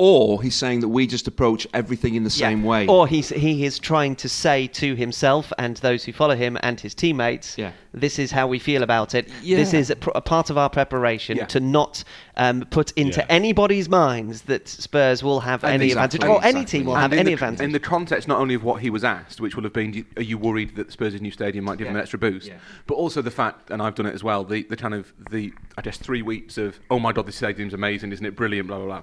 [0.00, 2.86] Or he's saying that we just approach everything in the same way.
[2.86, 6.78] Or he's, he is trying to say to himself and those who follow him and
[6.78, 7.72] his teammates, Yeah.
[7.92, 9.28] this is how we feel about it.
[9.42, 11.46] This is a, pr- a part of our preparation Yeah.
[11.46, 12.04] to not
[12.36, 13.26] um, put into Yeah.
[13.28, 16.18] anybody's minds that Spurs will have And any exactly.
[16.18, 17.60] advantage, or any team will And have in any the, advantage.
[17.62, 20.22] In the context not only of what he was asked, which will have been, are
[20.22, 22.46] you worried that Spurs' new stadium might give him an extra boost?
[22.46, 22.58] Yeah.
[22.86, 25.52] But also the fact, and I've done it as well, the, the kind of, the
[25.76, 28.76] I guess, three weeks of, oh my God, this stadium's amazing, isn't it brilliant, blah,
[28.76, 29.02] blah, blah.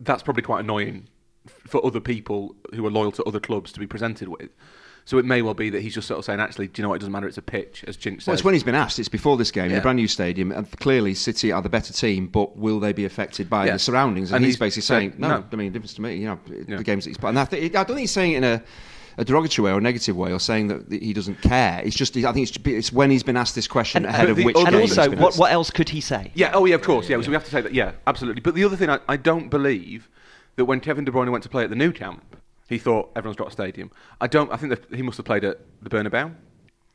[0.00, 1.08] That's probably quite annoying
[1.46, 4.50] for other people who are loyal to other clubs to be presented with.
[5.06, 6.90] So it may well be that he's just sort of saying, actually, do you know
[6.90, 8.26] what, it doesn't matter, it's a pitch, as Chinch says.
[8.26, 8.98] Well, it's when he's been asked.
[8.98, 11.92] It's before this game, in a brand new stadium, and clearly City are the better
[11.92, 12.28] team.
[12.28, 13.72] But will they be affected by Yeah.
[13.72, 14.30] the surroundings?
[14.30, 15.44] And, And he's, he's basically saying, no, no.
[15.50, 16.16] I mean, difference to me.
[16.16, 16.76] You know, Yeah.
[16.76, 17.36] the games that he's playing.
[17.36, 18.62] And I, th- I don't think he's saying it in a,
[19.20, 21.82] a derogatory way or a negative way, or saying that he doesn't care.
[21.84, 24.30] It's just, I think it's, it's when he's been asked this question and, uh, ahead
[24.30, 25.38] of the which and game he's also, been what, asked.
[25.38, 26.32] what else could he say?
[26.34, 27.20] Yeah, oh yeah, of course, yeah.
[27.20, 28.40] So we have to say that, yeah, absolutely.
[28.40, 30.08] But the other thing, I, I don't believe
[30.56, 32.24] that when Kevin De Bruyne went to play at the Nou Camp,
[32.66, 33.90] he thought everyone's got a stadium.
[34.22, 34.50] I don't.
[34.50, 36.34] I think that he must have played at the Bernabeu.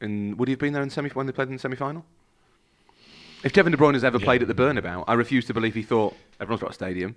[0.02, 2.04] In would he have been there in semi when they played in the semi-final?
[3.44, 4.26] If Kevin De Bruyne has ever Yeah.
[4.26, 7.16] played at the Bernabeu, I refuse to believe he thought everyone's got a stadium,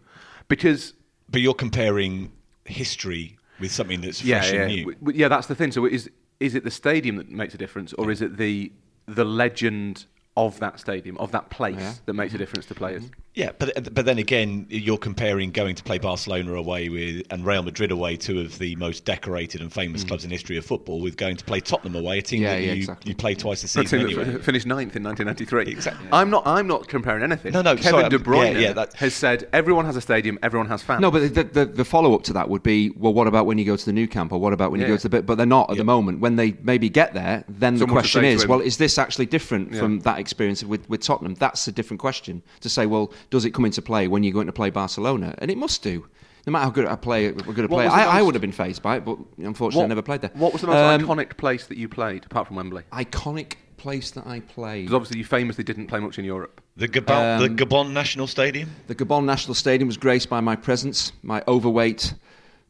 [0.48, 0.92] because
[1.30, 2.30] But you're comparing
[2.66, 4.82] history with something that's yeah, fresh yeah, and new.
[4.82, 5.28] W- w- yeah.
[5.28, 5.72] That's the thing.
[5.72, 8.72] So is is it the stadium that makes a difference, or is it the
[9.06, 11.94] the legend of that stadium, of that place, Yeah.
[12.06, 12.42] that makes a mm-hmm.
[12.42, 13.04] difference to players?
[13.04, 13.20] Mm-hmm.
[13.38, 17.46] Yeah, but uh, but then again, you're comparing going to play Barcelona away with and
[17.46, 20.08] Real Madrid away, two of the most decorated and famous mm.
[20.08, 22.62] clubs in history of football, with going to play Tottenham away, a team Yeah, that
[22.62, 23.10] yeah, you, exactly.
[23.10, 24.38] you play twice a A team season that anyway.
[24.40, 25.72] f- finished ninth in 1993.
[25.72, 26.08] Exactly.
[26.10, 26.48] I'm not.
[26.48, 27.52] I'm not comparing anything.
[27.52, 30.36] No, no, Kevin sorry, De Bruyne yeah, yeah, that- has said everyone has a stadium,
[30.42, 31.00] everyone has fans.
[31.00, 33.56] No, but the, the, the follow up to that would be well, what about when
[33.56, 35.26] you go to the Nou Camp, or what about when you go to the bit?
[35.26, 35.82] But they're not at Yeah.
[35.82, 36.18] the moment.
[36.18, 39.74] When they maybe get there, then Someone the question is, well, is this actually different
[39.74, 39.78] Yeah.
[39.78, 41.34] from that experience with, with Tottenham?
[41.34, 42.86] That's a different question to say.
[42.86, 45.34] Well, does it come into play when you're going to play Barcelona?
[45.38, 46.06] And it must do.
[46.46, 47.88] No matter how good a player, good a player.
[47.88, 50.22] was the I, I would have been phased by it, but unfortunately, I never played
[50.22, 50.30] there.
[50.34, 52.84] What was the most Um, iconic place that you played apart from Wembley?
[52.92, 54.86] iconic place that I played?
[54.86, 56.62] Because obviously you famously didn't play much in Europe.
[56.76, 58.70] The Gabon, Um, the Gabon National Stadium.
[58.86, 62.14] The Gabon National Stadium was graced by my presence, my overweight,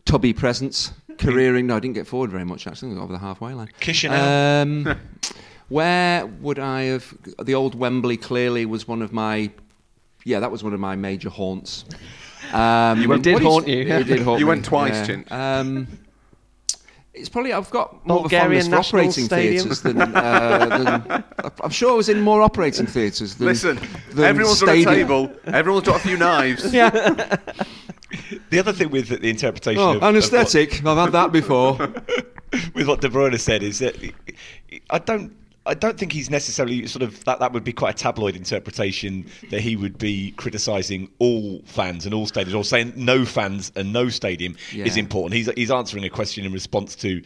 [0.07, 1.67] tubby presence, careering.
[1.67, 3.69] No, I didn't get forward very much actually, over the halfway line.
[3.81, 4.63] Chisinau.
[4.63, 4.99] Um,
[5.69, 7.15] Where would I have?
[7.43, 9.51] The old Wembley clearly was one of my.
[10.25, 11.85] Yeah, that was one of my major haunts.
[12.53, 13.81] Um, It did what is- haunt you.
[13.83, 15.07] It did haunt You me, went twice, yeah.
[15.17, 15.31] Chinch.
[15.33, 15.87] Um,
[17.13, 21.25] it's probably I've got more Bulgarian of a fondness for operating theatres than, uh, than.
[21.63, 23.49] I'm sure I was in more operating theatres than.
[23.49, 23.79] Listen,
[24.13, 25.31] than everyone's on a table.
[25.47, 26.73] Everyone's got a few knives.
[26.73, 27.37] Yeah.
[28.51, 30.87] The other thing with the interpretation Oh, of, of what- anaesthetic.
[30.87, 31.77] I've had that before.
[32.75, 33.95] with what De Bruyne said is that
[34.89, 35.35] I don't.
[35.69, 37.39] I don't think he's necessarily sort of that.
[37.41, 42.15] That would be quite a tabloid interpretation that he would be criticising all fans and
[42.15, 45.35] all stadiums, or saying no fans and no stadium is important.
[45.35, 47.23] He's he's answering a question in response to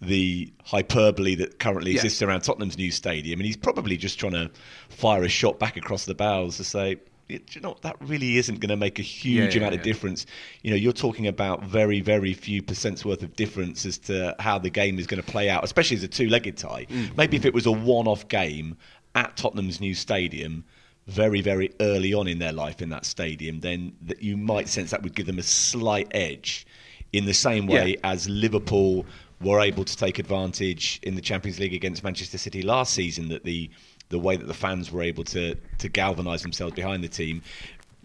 [0.00, 1.96] the hyperbole that currently Yeah.
[1.98, 4.50] exists around Tottenham's new stadium, and he's probably just trying to
[4.88, 6.96] fire a shot back across the bows to say.
[7.28, 9.74] "Yeah, Do you know that really isn't going to make a huge Yeah, yeah, amount
[9.74, 9.92] of yeah.
[9.92, 10.26] difference?
[10.62, 14.58] You know, you're talking about very, very few percents worth of difference as to how
[14.58, 16.86] the game is going to play out, especially as a two-legged tie.
[16.90, 17.16] Mm.
[17.16, 18.76] Maybe if it was a one-off game
[19.14, 20.64] at Tottenham's new stadium,
[21.06, 24.90] very, very early on in their life in that stadium, then that you might sense
[24.90, 26.66] that would give them a slight edge.
[27.12, 29.06] In the same way as Liverpool
[29.40, 33.44] were able to take advantage in the Champions League against Manchester City last season, that
[33.44, 33.70] the
[34.14, 37.42] the way that the fans were able to to galvanise themselves behind the team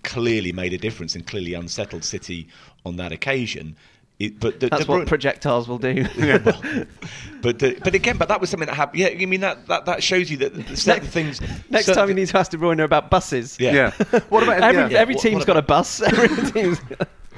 [0.03, 2.47] clearly made a difference and clearly unsettled City
[2.83, 3.75] on that occasion.
[4.17, 6.03] It, but the, That's De what projectiles will do.
[7.41, 8.99] but the, but again, but that was something that happened.
[8.99, 11.39] Yeah, I mean that, that, that shows you that the- certain things.
[11.69, 13.57] Next certain time you need to ask De Bruyne about buses.
[13.59, 13.73] Yeah.
[13.73, 14.19] Yeah.
[14.29, 14.99] What about Every, yeah.
[14.99, 16.01] every What- team's what got a bus.
[16.11, 16.79] Every team's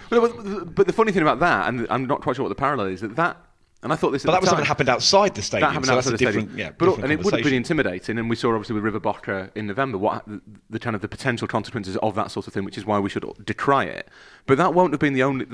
[0.09, 2.87] But, but the funny thing about that, and I'm not quite sure what the parallel
[2.87, 3.37] is, that that,
[3.83, 4.23] and I thought this.
[4.23, 5.69] But at that was something that happened outside the stadium.
[5.69, 6.67] That happened so outside that's the a different, stadium.
[6.67, 9.51] yeah, but and it would have been intimidating, and we saw obviously with River Boca
[9.55, 12.63] in November what the, the kind of the potential consequences of that sort of thing,
[12.63, 14.07] which is why we should decry it.
[14.45, 15.47] But that won't have been the only.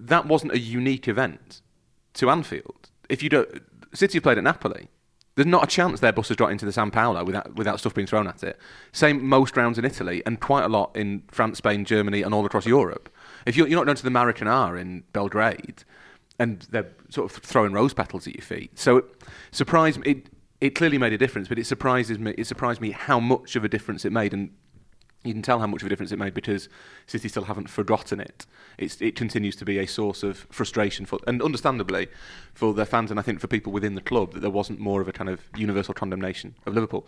[0.00, 1.60] That wasn't a unique event
[2.14, 2.90] to Anfield.
[3.08, 4.88] If you don't, City have played at Napoli.
[5.34, 7.94] There's not a chance their bus has got into the San Paolo without without stuff
[7.94, 8.58] being thrown at it.
[8.92, 12.44] Same most rounds in Italy, and quite a lot in France, Spain, Germany, and all
[12.46, 13.08] across Europe.
[13.46, 15.84] If you're, you're not going to the Maracanã in Belgrade,
[16.38, 18.78] and they're sort of throwing rose petals at your feet.
[18.78, 19.04] So it
[19.50, 20.10] surprised me.
[20.10, 20.26] It,
[20.60, 22.34] it clearly made a difference, but it surprises me.
[22.36, 24.50] It surprised me how much of a difference it made, and
[25.24, 26.68] you can tell how much of a difference it made because
[27.06, 28.46] City still haven't forgotten it.
[28.76, 32.08] It's, it continues to be a source of frustration for, and understandably,
[32.54, 35.00] for their fans, and I think for people within the club, that there wasn't more
[35.00, 37.06] of a kind of universal condemnation of Liverpool.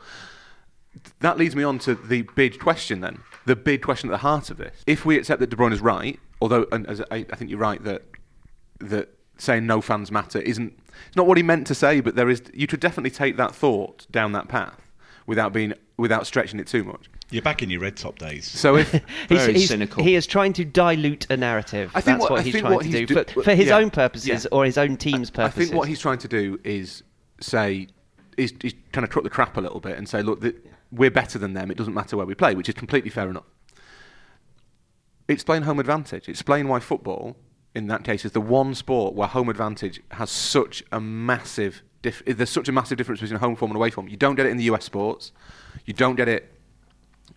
[1.21, 3.21] That leads me on to the big question then.
[3.47, 4.83] The big question at the heart of this.
[4.87, 7.61] If we accept that De Bruyne is right, although and as I, I think you're
[7.61, 8.03] right that
[8.81, 9.09] that
[9.41, 12.43] saying no fans matter isn't it's not what he meant to say, but there is
[12.53, 14.81] you could definitely take that thought down that path
[15.27, 17.09] without being without stretching it too much.
[17.31, 18.45] You're back in your red top days.
[18.49, 18.91] So if
[19.29, 20.03] he's, Very he's- cynical.
[20.03, 21.93] He is trying to dilute a narrative.
[21.95, 23.55] I think That's what- what, he's think trying what to he's do do- for, for
[23.55, 23.77] his yeah.
[23.77, 24.41] own purposes Yeah.
[24.51, 25.61] or his own team's purposes.
[25.61, 27.03] I think what he's trying to do is
[27.41, 27.87] say
[28.37, 30.57] is, is kind of truck the crap a little bit and say, look, th-
[30.91, 31.71] we're better than them.
[31.71, 33.45] It doesn't matter where we play, which is completely fair enough.
[35.29, 36.29] Explain home advantage.
[36.29, 37.37] Explain why football,
[37.75, 41.83] in that case, is the one sport where home advantage has such a massive.
[42.03, 44.09] Dif- there's such a massive difference between home form and away form.
[44.09, 45.33] You don't get it in the US sports.
[45.85, 46.53] You don't get it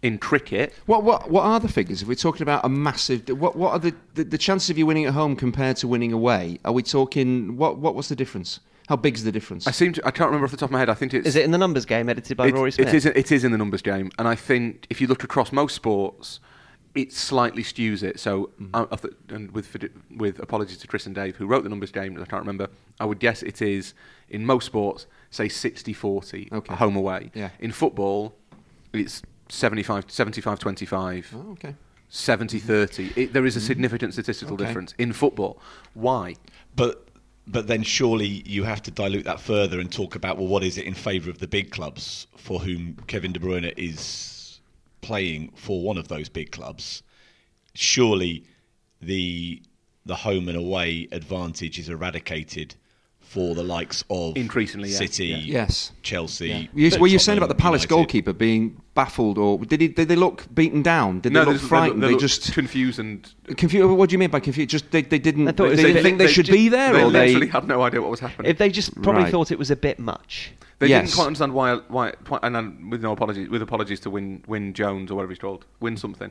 [0.02, 0.74] in cricket.
[0.86, 2.02] What what what are the figures?
[2.02, 4.86] If we're talking about a massive, what what are the, the, the chances of you
[4.86, 6.60] winning at home compared to winning away?
[6.66, 8.60] Are we talking what what was the difference?
[8.90, 9.66] How big's the difference?
[9.66, 10.06] I seem to.
[10.06, 10.90] I can't remember off the top of my head.
[10.90, 11.26] I think it's.
[11.28, 12.90] Is it in the numbers game edited by It- Rory Smith?
[12.90, 15.54] It is, it is in the numbers game, and I think if you look across
[15.54, 16.42] most sports,
[16.96, 18.20] it slightly stews it.
[18.20, 18.52] So.
[18.74, 19.76] I, I th- and with
[20.16, 22.70] with apologies to Chris and Dave who wrote the numbers game, I can't remember.
[23.00, 23.94] I would guess it is
[24.30, 26.76] in most sports, say 60-40 Okay.
[26.76, 27.32] home away.
[27.34, 27.50] Yeah.
[27.60, 28.36] In football,
[28.94, 31.76] it's 75 25 oh, okay.
[32.10, 33.14] 70 30.
[33.16, 33.64] It, there is a mm.
[33.64, 34.66] significant statistical Okay.
[34.66, 35.60] difference in football.
[35.94, 36.36] Why?
[36.76, 37.08] But
[37.46, 40.78] but then surely you have to dilute that further and talk about well, what is
[40.78, 44.00] it in favour of the big clubs for whom Kevin De Bruyne is
[45.04, 47.04] playing for one of those big clubs?
[47.76, 48.44] Surely
[49.02, 49.62] the
[50.06, 52.76] the home and away advantage is eradicated
[53.22, 54.90] for the likes of Increasingly.
[54.90, 55.38] City, Yeah.
[55.62, 55.92] Yes.
[56.04, 56.70] Chelsea.
[56.74, 56.90] Yeah.
[56.90, 57.90] You, were you saying about the Palace United.
[57.96, 59.88] goalkeeper being baffled, or did he?
[59.88, 61.22] Did they look beaten down?
[61.22, 62.04] Did they look just- frightened?
[62.04, 63.90] They, They, look just confused and confused.
[63.90, 64.70] What do you mean by confused?
[64.70, 65.48] Just they, they didn't.
[65.48, 67.28] I thought they, they didn't think they, they should ju- be there, They or they.
[67.28, 68.52] literally had no idea what was happening.
[68.52, 69.32] if they just probably Right.
[69.32, 70.52] thought it was a bit much.
[70.84, 71.06] They Yes.
[71.06, 74.44] didn't quite understand why, why, why and then with no apologies, with apologies to Win,
[74.48, 76.30] Win Jones or whatever he's called, Win something.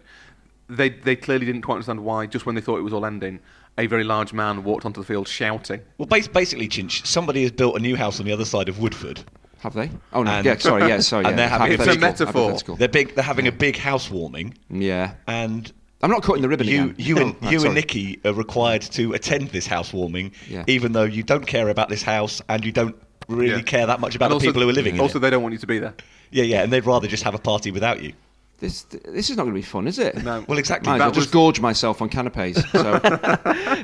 [0.68, 3.40] They, they clearly didn't quite understand why, just when they thought it was all ending,
[3.78, 5.80] a very large man walked onto the field shouting.
[5.98, 8.78] Well, bas- basically, Chinch, somebody has built a new house on the other side of
[8.78, 9.22] Woodford.
[9.60, 9.90] Have they?
[10.12, 10.30] Oh no.
[10.30, 10.56] And- yeah.
[10.58, 10.88] Sorry.
[10.88, 10.98] Yeah.
[11.00, 11.24] Sorry.
[11.26, 11.36] and yeah.
[11.36, 12.58] they're having- It's a metaphor.
[12.76, 13.14] They're big.
[13.14, 15.14] They're having a big housewarming, Yeah.
[15.26, 15.70] and
[16.02, 16.94] I'm not cutting the ribbon you, again.
[16.98, 17.68] you, No, oh, and, right, you sorry.
[17.68, 20.64] and Nikki are required to attend this housewarming, Yeah.
[20.66, 22.96] even though you don't care about this house and you don't
[23.32, 23.62] really Yeah.
[23.62, 25.22] care that much about And the also- people who are living in Also, it.
[25.22, 25.94] they don't want you to be there.
[26.30, 28.12] Yeah, yeah, and they'd rather just have a party without you.
[28.60, 30.22] This this is not going to be fun, is it?
[30.22, 30.44] No.
[30.46, 30.92] Well, exactly.
[30.92, 32.62] I'll well That just gorge myself on canapes.
[32.70, 32.98] So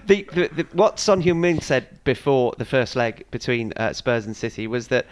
[0.06, 4.36] the, the, the, what Son Heung-min said before the first leg between uh, Spurs and
[4.36, 5.06] City was that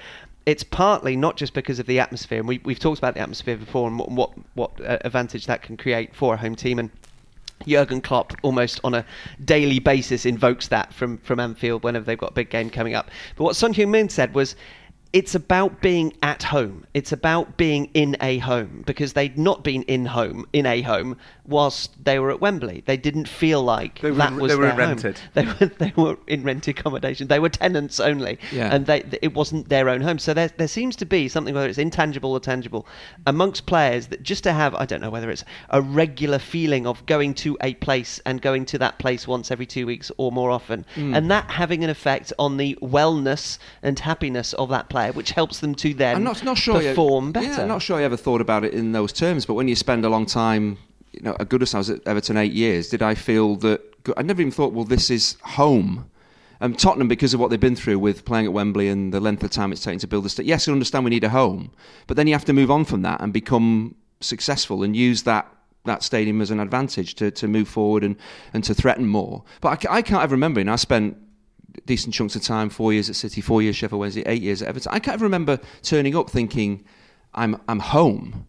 [0.47, 3.57] it's partly not just because of the atmosphere, and we, we've talked about the atmosphere
[3.57, 6.91] before and what what, what uh, advantage that can create for a home team, and
[7.67, 9.05] Jurgen Klopp almost on a
[9.45, 13.11] daily basis invokes that from from Anfield whenever they've got a big game coming up.
[13.37, 14.57] But what Son Heung-min said was.
[15.13, 16.85] It's about being at home.
[16.93, 21.17] It's about being in a home because they'd not been in home in a home
[21.47, 22.83] whilst they were at Wembley.
[22.87, 24.89] They didn't feel like They were that was they were their in home.
[24.89, 25.21] rented.
[25.35, 27.29] They were they were in rented accommodation.
[27.29, 28.75] They were tenants only, Yeah.
[28.75, 30.19] and they it wasn't their own home.
[30.19, 32.87] So there there seems to be something whether it's intangible or tangible
[33.27, 37.07] amongst players that just to have I don't know whether it's a regular feeling of
[37.07, 40.51] going to a place and going to that place once every two weeks or more
[40.51, 41.17] often, Mm.
[41.17, 45.61] and that having an effect on the wellness and happiness of that player, which helps
[45.61, 47.47] them to then I'm not not sure perform you, better.
[47.47, 49.45] Yeah, I'm not sure I ever thought about it in those terms.
[49.45, 50.79] But when you spend a long time,
[51.13, 52.89] you know, at Goodison, I was at Everton eight years.
[52.89, 53.83] Did I feel that?
[54.17, 56.09] I never even thought, well, this is home.
[56.63, 59.43] Um, Tottenham, because of what they've been through with playing at Wembley and the length
[59.43, 60.47] of time it's taken to build a state.
[60.47, 61.73] Yes, I understand we need a home,
[62.07, 65.47] but then you have to move on from that and become successful and use that
[65.85, 68.17] that stadium as an advantage to, to move forward and,
[68.55, 69.45] and to threaten more.
[69.61, 70.61] But I, I can't ever remember.
[70.61, 71.17] And I spent
[71.85, 74.69] decent chunks of time, four years at City, four years Sheffield Wednesday, eight years at
[74.69, 74.93] Everton.
[74.93, 76.85] I can't ever remember turning up thinking,
[77.35, 78.47] I'm, I'm home.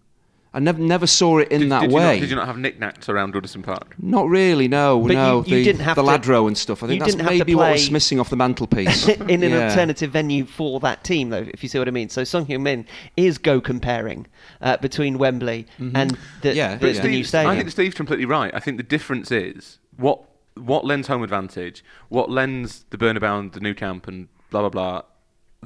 [0.53, 2.03] I never, never saw it in Did, that did you way.
[2.15, 3.93] not, did you not have knickknacks around Goodison Park?
[3.99, 5.37] Not really, no, But you- no.
[5.45, 6.81] you the, didn't have the to- Lladró and stuff.
[6.83, 9.07] I think that's didn't have to maybe what was missing off the mantelpiece.
[9.07, 9.67] in an Yeah.
[9.69, 12.09] alternative venue for that team, though, if you see what I mean.
[12.09, 14.25] So Son Heung-min is go comparing
[14.61, 17.51] uh, between Wembley and the, Yeah, the, but the Steve- new stadium.
[17.51, 18.51] I think Steve's completely right.
[18.55, 20.23] I think the difference is what
[20.65, 24.69] what lends home advantage, what lends the Bernabeu and the Nou Camp and blah blah
[24.69, 25.01] blah.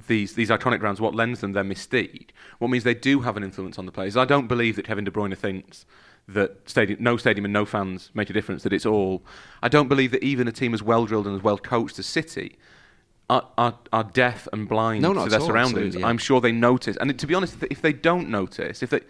[0.07, 2.29] These these iconic grounds, what lends them their mystique,
[2.59, 4.15] what means they do have an influence on the players.
[4.15, 5.85] I don't believe that Kevin De Bruyne thinks
[6.29, 8.63] that stadium, no stadium and no fans make a difference.
[8.63, 9.21] That it's all.
[9.61, 12.05] I don't believe that even a team as well drilled and as well coached as
[12.05, 12.57] City
[13.29, 15.95] are, are, are deaf and blind No, to their all, surroundings.
[15.95, 16.05] yeah.
[16.05, 16.97] I'm sure they notice.
[16.97, 19.01] And to be honest, if they don't notice, if they,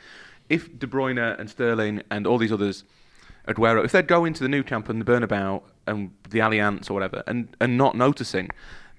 [0.49, 2.83] if De Bruyne and Sterling and all these others,
[3.47, 6.93] Aguero, if they'd go into the Nou Camp and the Bernabeu and the Allianz or
[6.93, 8.49] whatever, and, and not noticing,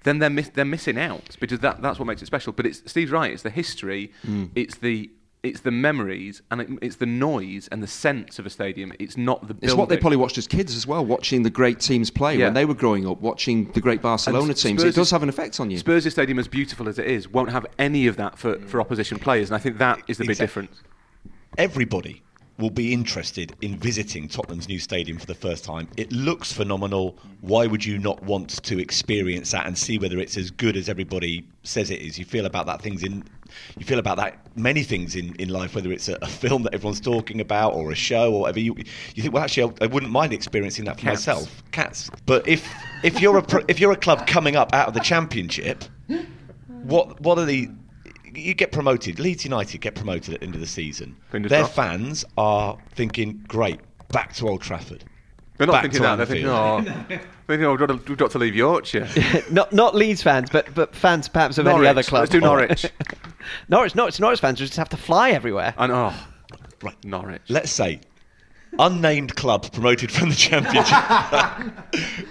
[0.03, 2.51] then they're miss, they're missing out because that, that's what makes it special.
[2.53, 3.31] But it's Steve's right.
[3.31, 4.11] It's the history.
[4.23, 4.45] Hmm.
[4.55, 5.09] It's the
[5.43, 8.93] it's the memories and it, it's the noise and the sense of a stadium.
[8.97, 9.55] It's not the.
[9.61, 9.99] It's what they building.
[10.01, 12.45] probably watched as kids as well, watching the great teams play Yeah.
[12.45, 14.81] when they were growing up, watching the great Barcelona And teams.
[14.81, 15.77] Spurs It does have an effect on you.
[15.77, 19.19] Spurs' stadium, as beautiful as it is, won't have any of that for, for opposition
[19.19, 20.81] players, and I think that is the big Exact- difference.
[21.57, 22.23] everybody
[22.59, 25.87] will be interested in visiting Tottenham's new stadium for the first time.
[25.97, 27.17] It looks phenomenal.
[27.41, 30.87] Why would you not want to experience that and see whether it's as good as
[30.87, 32.19] everybody says it is?
[32.19, 33.23] You feel about that things in
[33.77, 36.73] you feel about that many things in, in life, whether it's a, a film that
[36.73, 38.59] everyone's talking about or a show or whatever.
[38.59, 38.75] You
[39.15, 41.27] you think, well, actually, I, I wouldn't mind experiencing that for Cats.
[41.27, 41.63] myself.
[41.71, 42.09] Cats.
[42.25, 42.67] But if
[43.03, 45.83] if you're a if you're a club coming up out of the championship,
[46.67, 47.69] what what are the
[48.35, 49.19] you get promoted.
[49.19, 51.15] Leeds United get promoted at the end of the season.
[51.31, 51.75] Fingers Their crossed.
[51.75, 53.79] fans are thinking, "Great,
[54.09, 55.03] back to Old Trafford."
[55.57, 56.15] They're not Back thinking to that.
[56.15, 59.07] They're thinking, oh, they're thinking, oh we've, got to, we've got to leave Yorkshire.
[59.51, 61.89] not not Leeds fans, but but fans perhaps of any Norwich.
[61.89, 62.21] other club.
[62.21, 62.85] Let's do Norwich.
[63.69, 65.75] Norwich, Norwich, Norwich fans just have to fly everywhere.
[65.77, 66.13] and oh,
[66.81, 66.95] Right.
[67.05, 67.41] Norwich.
[67.49, 68.01] Let's say
[68.79, 70.93] unnamed club promoted from the championship.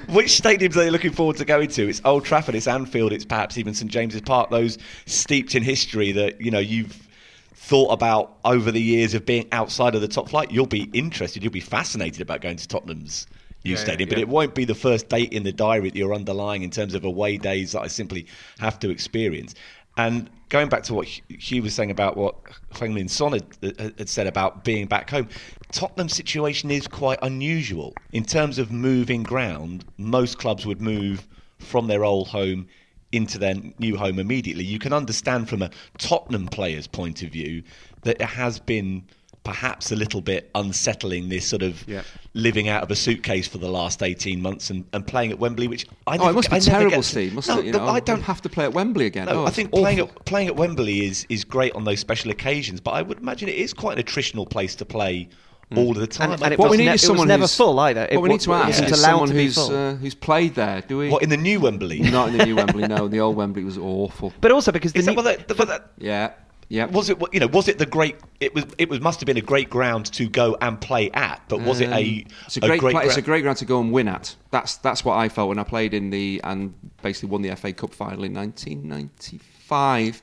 [0.11, 1.89] Which stadiums are they looking forward to going to?
[1.89, 4.51] It's Old Trafford, it's Anfield, it's perhaps even St James's Park.
[4.51, 7.09] Those steeped in history that you know you've
[7.55, 10.51] thought about over the years of being outside of the top flight.
[10.51, 11.43] You'll be interested.
[11.43, 13.27] You'll be fascinated about going to Tottenham's
[13.65, 14.15] new Yeah, stadium, yeah.
[14.17, 16.95] but it won't be the first date in the diary that you're underlying in terms
[16.95, 18.27] of away days that I simply
[18.59, 19.55] have to experience.
[19.97, 22.37] And going back to what Hugh- was saying about what
[22.77, 25.29] Hwang Min Son had, uh, uh, had said about being back home,
[25.71, 27.95] Tottenham's situation is quite unusual.
[28.13, 31.27] In terms of moving ground, most clubs would move
[31.59, 32.69] from their old home
[33.13, 34.65] into their new home immediately.
[34.65, 37.63] You can understand from a Tottenham player's point of view
[38.03, 39.05] that it has been
[39.45, 42.03] perhaps a little bit unsettling this sort of Yeah.
[42.35, 45.67] living out of a suitcase for the last 18 months and, and playing at Wembley
[45.67, 47.35] which I Oh, it must be I terrible, get- Steve.
[47.35, 47.67] Must No, it?
[47.67, 49.27] You the- know, I don't have to play at Wembley again.
[49.27, 51.99] no, oh, I it's think playing at playing at Wembley is is great on those
[52.01, 55.29] special occasions, but I would imagine it is quite an attritional place to play
[55.75, 56.31] all of the time.
[56.33, 58.07] And- Like, and it What we was need ne- is someone never who's- full either.
[58.11, 60.83] It What we need to ask wasn't is allowed someone who's uh, who's played there.
[60.87, 61.09] Do we?
[61.09, 61.99] what in the new Wembley?
[61.99, 62.87] Not in the new Wembley.
[62.87, 64.33] No, the old Wembley was awful.
[64.43, 66.33] But also because the Is that, well, that, but that, Yeah,
[66.73, 66.87] yeah.
[66.87, 67.19] was it?
[67.33, 68.17] You know, was it the great?
[68.41, 68.65] It was.
[68.79, 69.01] It was.
[69.01, 71.43] Must have been a great ground to go and play at.
[71.49, 72.23] But was it a?
[72.23, 74.35] Um, It's a great, great pla- it's a great ground to go and win at.
[74.51, 77.73] That's that's what I felt when I played in the and basically won the FA
[77.73, 80.23] Cup final in 1995.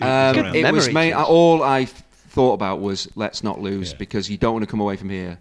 [0.00, 1.14] Um, it was Memory ma- change.
[1.28, 3.96] all I thought about was let's not lose Yeah.
[3.98, 5.38] because you don't want to come away from here.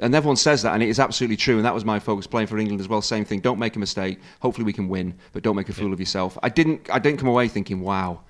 [0.00, 1.56] And everyone says that, and it is absolutely true.
[1.56, 3.02] And that was my focus playing for England as well.
[3.02, 3.40] Same thing.
[3.40, 4.18] Don't make a mistake.
[4.40, 6.38] Hopefully we can win, but don't make a fool of yourself.
[6.42, 6.88] I didn't.
[6.90, 8.20] I didn't come away thinking, "Wow,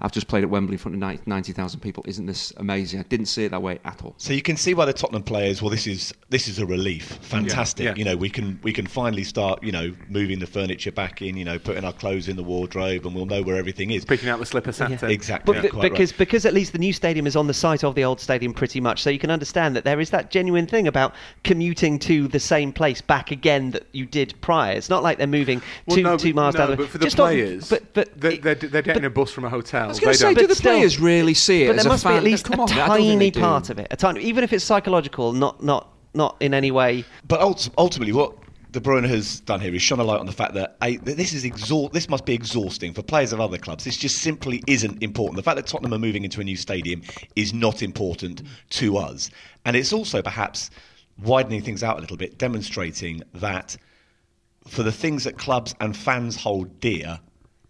[0.00, 2.04] I've just played at Wembley in front of ninety thousand people.
[2.06, 4.14] Isn't this amazing?" I didn't see it that way at all.
[4.18, 5.62] So you can see why the Tottenham players.
[5.62, 7.18] Well, this is this is a relief.
[7.22, 7.84] Fantastic.
[7.84, 7.96] Yeah, yeah.
[7.96, 9.62] You know, we can we can finally start.
[9.62, 11.36] You know, moving the furniture back in.
[11.36, 14.04] You know, putting our clothes in the wardrobe, and we'll know where everything is.
[14.04, 14.90] Picking out the slipper set.
[14.90, 15.08] Yeah.
[15.08, 15.54] Exactly.
[15.54, 15.90] But yeah, be- right.
[15.90, 18.52] because because at least the new stadium is on the site of the old stadium
[18.54, 22.28] pretty much, so you can understand that there is that genuine thing about commuting to
[22.28, 24.74] the same place back again that you did prior.
[24.74, 26.98] It's not like they're moving Well, two no, two miles no, down the but for
[26.98, 29.50] the just not- players, but but they're, they're, they're getting but- a bus from a
[29.50, 29.73] hotel.
[29.82, 31.76] I was going to say, don't- do But the still- players really see it but
[31.76, 32.12] as there a must fan?
[32.14, 33.86] be at least Come a on, I tiny part of it.
[33.90, 37.04] A tiny, even if it's psychological, not not not in any way.
[37.26, 37.40] But
[37.76, 38.36] ultimately, what
[38.70, 41.16] De Bruyne has done here is shone a light on the fact that, a, that
[41.16, 41.92] this is exhaust.
[41.92, 43.84] This must be exhausting for players of other clubs.
[43.84, 45.36] This just simply isn't important.
[45.36, 47.02] The fact that Tottenham are moving into a new stadium
[47.36, 49.30] is not important to us,
[49.64, 50.70] and it's also perhaps
[51.22, 53.76] widening things out a little bit, demonstrating that
[54.66, 57.20] for the things that clubs and fans hold dear.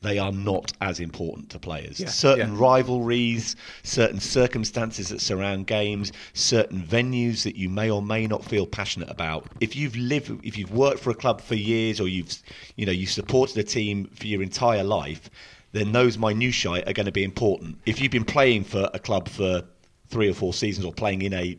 [0.05, 1.99] They are not as important to players.
[1.99, 2.61] Yeah, certain yeah.
[2.61, 8.67] rivalries, certain circumstances that surround games, certain venues that you may or may not feel
[8.67, 9.47] passionate about.
[9.61, 12.37] If you've lived, if you've worked for a club for years, or you've,
[12.77, 15.31] you know, you've supported a team for your entire life,
[15.73, 17.79] then those minutiae are going to be important.
[17.87, 19.63] If you've been playing for a club for
[20.09, 21.57] three or four seasons, or playing in a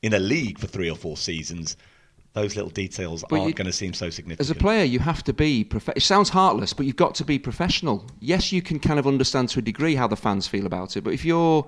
[0.00, 1.76] in a league for three or four seasons,
[2.34, 4.40] those little details But aren't going to seem so significant.
[4.40, 5.64] As a player, you have to be.
[5.64, 8.06] Prof- it sounds heartless, but you've got to be professional.
[8.20, 11.02] Yes, you can kind of understand to a degree how the fans feel about it,
[11.02, 11.66] but if you're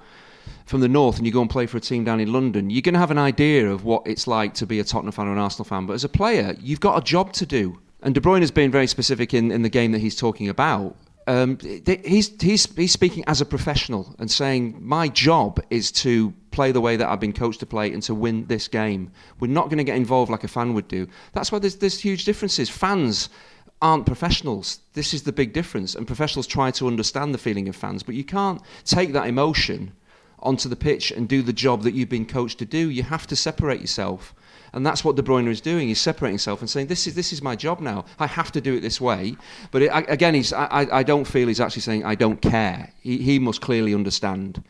[0.67, 2.83] from the north and you go and play for a team down in London, you're
[2.83, 5.33] going to have an idea of what it's like to be a Tottenham fan or
[5.33, 5.87] an Arsenal fan.
[5.87, 7.81] But as a player, you've got a job to do.
[8.03, 10.97] And De Bruyne has been very specific in, in the game that he's talking about.
[11.27, 11.59] Um,
[12.05, 16.81] he's, he's, he's speaking as a professional and saying, My job is to play the
[16.81, 19.11] way that I've been coached to play and to win this game.
[19.41, 21.09] We're not going to get involved like a fan would do.
[21.33, 22.69] That's why there's, there's huge differences.
[22.69, 23.31] Fans
[23.81, 24.81] aren't professionals.
[24.93, 25.95] This is the big difference.
[25.95, 29.93] And professionals try to understand the feeling of fans, but you can't take that emotion
[30.39, 32.91] onto the pitch and do the job that you've been coached to do.
[32.91, 34.35] You have to separate yourself.
[34.75, 35.89] And that's what De Bruyne is doing.
[35.89, 38.05] He's separating himself and saying, "This is this is my job now.
[38.19, 39.37] I have to do it this way."
[39.71, 42.93] But it, I, again, he's, I, I- don't feel he's actually saying, "I don't care."
[43.01, 44.63] He, he must clearly understand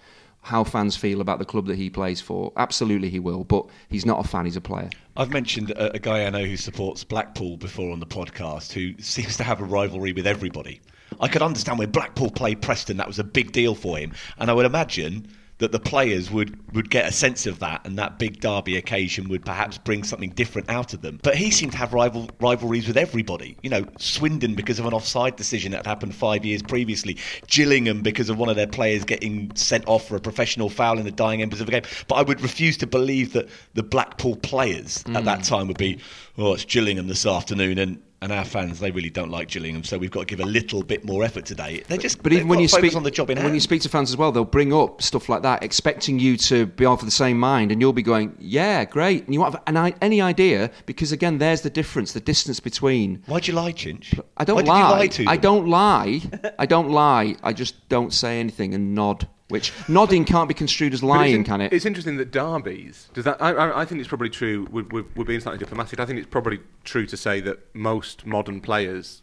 [0.43, 2.53] how fans feel about the club that he plays for.
[2.59, 3.45] Absolutely, he will.
[3.45, 4.91] But he's not a fan; he's a player.
[5.17, 8.93] I've mentioned a, a guy I know who supports Blackpool before on the podcast who
[9.03, 10.81] seems to have a rivalry with everybody.
[11.21, 14.13] I could understand when Blackpool played Preston, that was a big deal for him.
[14.39, 15.29] And I would imagine
[15.65, 19.31] that the players would, would get a sense of that and that big derby occasion
[19.31, 21.19] would perhaps bring something different out of them.
[21.23, 23.57] But he seemed to have rival, rivalries with everybody.
[23.63, 28.03] You know, Swindon because of an offside decision that had happened five years previously, Gillingham
[28.03, 31.11] because of one of their players getting sent off for a professional foul in the
[31.11, 31.85] dying embers of a game.
[32.09, 35.49] But I would refuse to believe that the Blackpool players at that mm.
[35.49, 35.99] time would be,
[36.39, 39.99] oh, it's Gillingham this afternoon and and our fans, they really don't like Gillingham, so
[39.99, 41.83] we've got to give a little bit more effort today.
[41.89, 43.55] They just, But even when you speak on the job in when hand.
[43.55, 46.65] you speak to fans as well, they'll bring up stuff like that, expecting you to
[46.65, 49.63] be of the same mind, and you'll be going, "Yeah, great," and you won't have
[49.67, 53.23] an, any idea because again, there's the difference, the distance between.
[53.27, 54.19] Why'd you lie, Chinch?
[54.39, 54.79] I don't Why did lie.
[54.79, 55.29] you lie to them?
[55.29, 56.23] I don't lie.
[56.59, 57.37] I don't lie.
[57.43, 59.29] I just don't say anything and nod.
[59.55, 61.73] Which nodding can't be construed as lying, in- can it?
[61.73, 63.09] It's interesting that derbies.
[63.15, 63.41] Does that?
[63.41, 64.67] I, I, I think it's probably true.
[64.69, 66.01] We're, we're, we're being slightly diplomatic.
[66.01, 69.23] I think it's probably true to say that most modern players,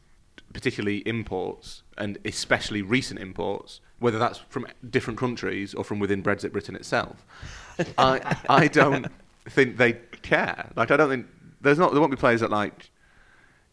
[0.54, 6.54] particularly imports, and especially recent imports, whether that's from different countries or from within Brexit
[6.54, 7.26] Britain itself,
[7.98, 9.08] I, I don't
[9.50, 10.72] think they care.
[10.78, 11.26] Like I don't think
[11.60, 12.90] there's not there won't be players that like.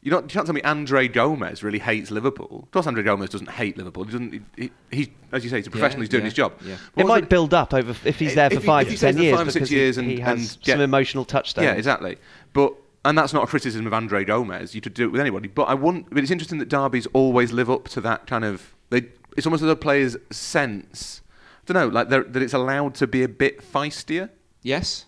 [0.00, 2.60] You don't, you can't tell me Andre Gomes really hates Liverpool.
[2.62, 4.04] Of course, Andre Gomes doesn't hate Liverpool.
[4.04, 4.32] He doesn't.
[4.32, 6.02] He, he, he's, as you say, he's a professional.
[6.02, 6.52] he's doing yeah, his job.
[6.64, 6.74] yeah.
[6.96, 9.14] It was might build up over if he's there for he- five he to ten
[9.14, 11.64] stays years five or six years and- he has and some get- emotional touchstones.
[11.64, 12.16] Yeah, exactly.
[12.52, 12.74] But
[13.04, 14.74] and that's not a criticism of Andre Gomes.
[14.74, 15.48] You could do it with anybody.
[15.48, 16.08] But I want.
[16.10, 18.74] But it's interesting that derbies always live up to that kind of.
[18.90, 19.02] They.
[19.36, 21.22] It's almost as though players sense.
[21.68, 24.30] I don't know, like that it's allowed to be a bit feistier.
[24.62, 25.04] yes.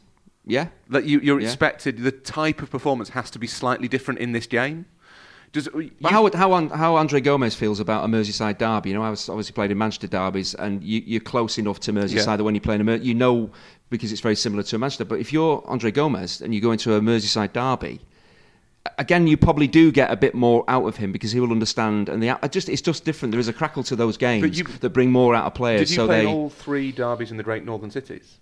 [0.47, 0.69] Yeah.
[0.89, 1.49] That you, you're Yeah.
[1.49, 1.99] expected.
[1.99, 4.87] The type of performance has to be slightly different in this game.
[5.53, 8.91] Does uh, you, how, how, how Andre Gomes feels about a Merseyside derby?
[8.91, 11.93] You know, I was obviously played in Manchester derbies, and you, you're close enough to
[11.93, 12.37] Merseyside Yeah.
[12.37, 13.51] that when you play in a Mer- you know
[13.91, 15.05] because it's very similar to Manchester.
[15.05, 18.01] But if you're Andre Gomes and you go into a Merseyside derby,
[18.99, 22.09] again, you probably do get a bit more out of him because he will understand,
[22.09, 23.33] and the just it's just different.
[23.33, 25.81] There is a crackle to those games you- that bring more out of players.
[25.81, 28.37] did you so play they all three derbies in the great northern cities?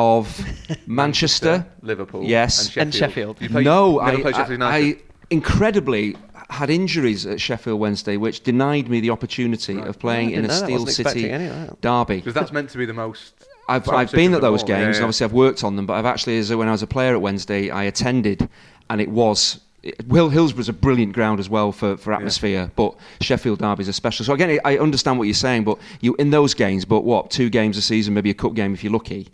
[0.00, 0.40] Of
[0.86, 3.40] Manchester, Liverpool, yes, and And Sheffield.
[3.40, 4.96] You played- no, I, Sheffield I, I
[5.28, 6.16] incredibly
[6.48, 10.52] had injuries at Sheffield Wednesday, which denied me the opportunity of playing I in a.
[10.52, 11.80] Steel City expecting any of that.
[11.80, 12.16] derby.
[12.16, 13.34] Because that's meant to be the most.
[13.68, 14.66] I've, I've been at those all.
[14.68, 15.02] games, Yeah, and yeah.
[15.02, 17.12] obviously I've worked on them, but I've actually, as a, when I was a player
[17.14, 18.48] at Wednesday, I attended,
[18.88, 19.60] and it was.
[20.08, 24.26] Will Hillsborough's a brilliant ground as well for, for atmosphere, but Sheffield Derby's a special.
[24.26, 27.48] So again, I understand what you're saying, but you in those games, but what two
[27.48, 29.28] games a season, maybe a cup game if you're lucky,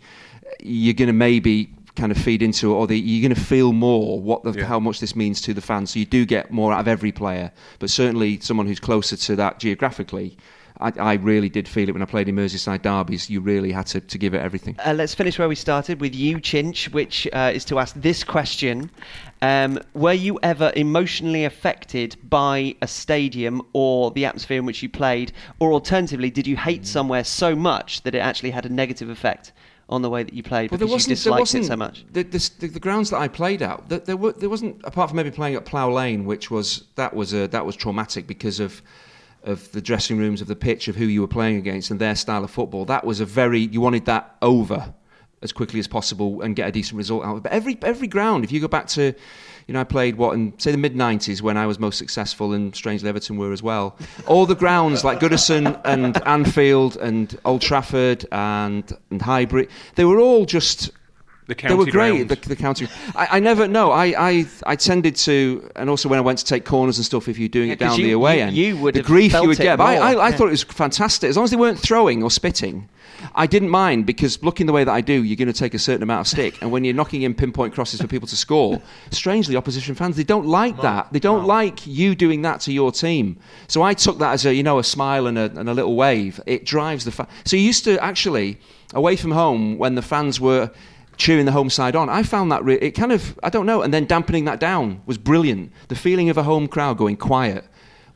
[0.61, 3.73] you're going to maybe kind of feed into it, or the, you're going to feel
[3.73, 4.65] more what the, Yeah.
[4.65, 5.91] how much this means to the fans.
[5.91, 9.35] So you do get more out of every player, but certainly someone who's closer to
[9.37, 10.37] that geographically.
[10.79, 13.31] I, I really did feel it when I played in Merseyside derbies.
[13.31, 14.75] You really had to, to give it everything.
[14.85, 18.23] Uh, let's finish where we started with you, Chinch, which uh, is to ask this
[18.23, 18.91] question.
[19.41, 24.89] Um, were you ever emotionally affected by a stadium or the atmosphere in which you
[24.89, 25.31] played?
[25.59, 29.53] Or alternatively, did you hate somewhere so much that it actually had a negative effect
[29.89, 32.05] on the way that you played Well, because you disliked it so much?
[32.11, 35.09] The, the, the, the grounds that I played at, there, there, were, there wasn't apart
[35.09, 38.59] from maybe playing at Plough Lane, which was that was a, that was traumatic because
[38.59, 38.81] of
[39.43, 42.15] of the dressing rooms, of the pitch, of who you were playing against, and their
[42.15, 42.83] style of football.
[42.85, 44.93] That was a very you wanted that over
[45.41, 47.43] as quickly as possible and get a decent result out of it.
[47.43, 49.13] But every every ground, if you go back to,
[49.67, 52.53] you know, I played what in say the mid '90s when I was most successful,
[52.53, 53.97] and strangely Everton were as well.
[54.25, 60.19] All the grounds like Goodison and Anfield and Old Trafford and and Highbury, they were
[60.19, 60.91] all just
[61.47, 62.27] The they were great.
[62.29, 62.87] The, the county.
[63.15, 63.67] I, I never.
[63.67, 67.05] No, I, I, I tended to, and also when I went to take corners and
[67.05, 69.01] stuff, if you're doing Yeah, it down you- the away you- end, you would the
[69.03, 69.77] grief you would get.
[69.77, 70.35] But I, I, I yeah.
[70.35, 72.89] thought it was fantastic as long as they weren't throwing or spitting.
[73.35, 75.79] I didn't mind because looking the way that I do, you're going to take a
[75.79, 78.81] certain amount of stick, and when you're knocking in pinpoint crosses for people to score,
[79.11, 81.11] strangely, opposition fans they don't like that.
[81.11, 83.37] They don't like you doing that to your team.
[83.67, 85.95] So I took that as a you know a smile and a, and a little
[85.95, 86.39] wave.
[86.45, 87.27] It drives the.
[87.45, 88.57] So you used to actually
[88.93, 90.71] away from home when the fans were
[91.17, 92.09] cheering the home side on.
[92.09, 95.01] I found that re- it kind of I don't know, and then dampening that down
[95.05, 95.71] was brilliant.
[95.87, 97.65] The feeling of a home crowd going quiet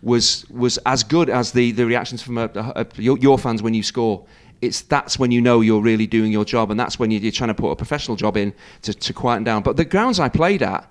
[0.04, 3.62] was was as good as the, the reactions from a, a, a- your, your fans
[3.62, 4.26] when you score.
[4.62, 7.50] It's that's when you know you're really doing your job, and that's when you're, trying
[7.50, 8.54] to put a professional job in
[8.84, 9.64] to, to quieten down.
[9.64, 10.90] But the grounds I played at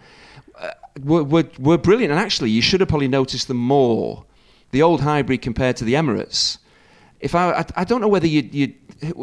[0.59, 0.71] uh,
[1.05, 4.25] were, were were brilliant, and actually you should have probably noticed them more.
[4.73, 6.59] The old Highbury compared to the Emirates.
[7.21, 8.75] If I, I, I don't know whether you you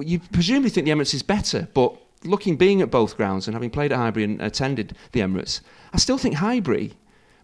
[0.02, 3.70] you presumably think the Emirates is better, but looking being at both grounds and having
[3.70, 5.62] played at Highbury and attended the Emirates,
[5.94, 6.94] I still think Highbury.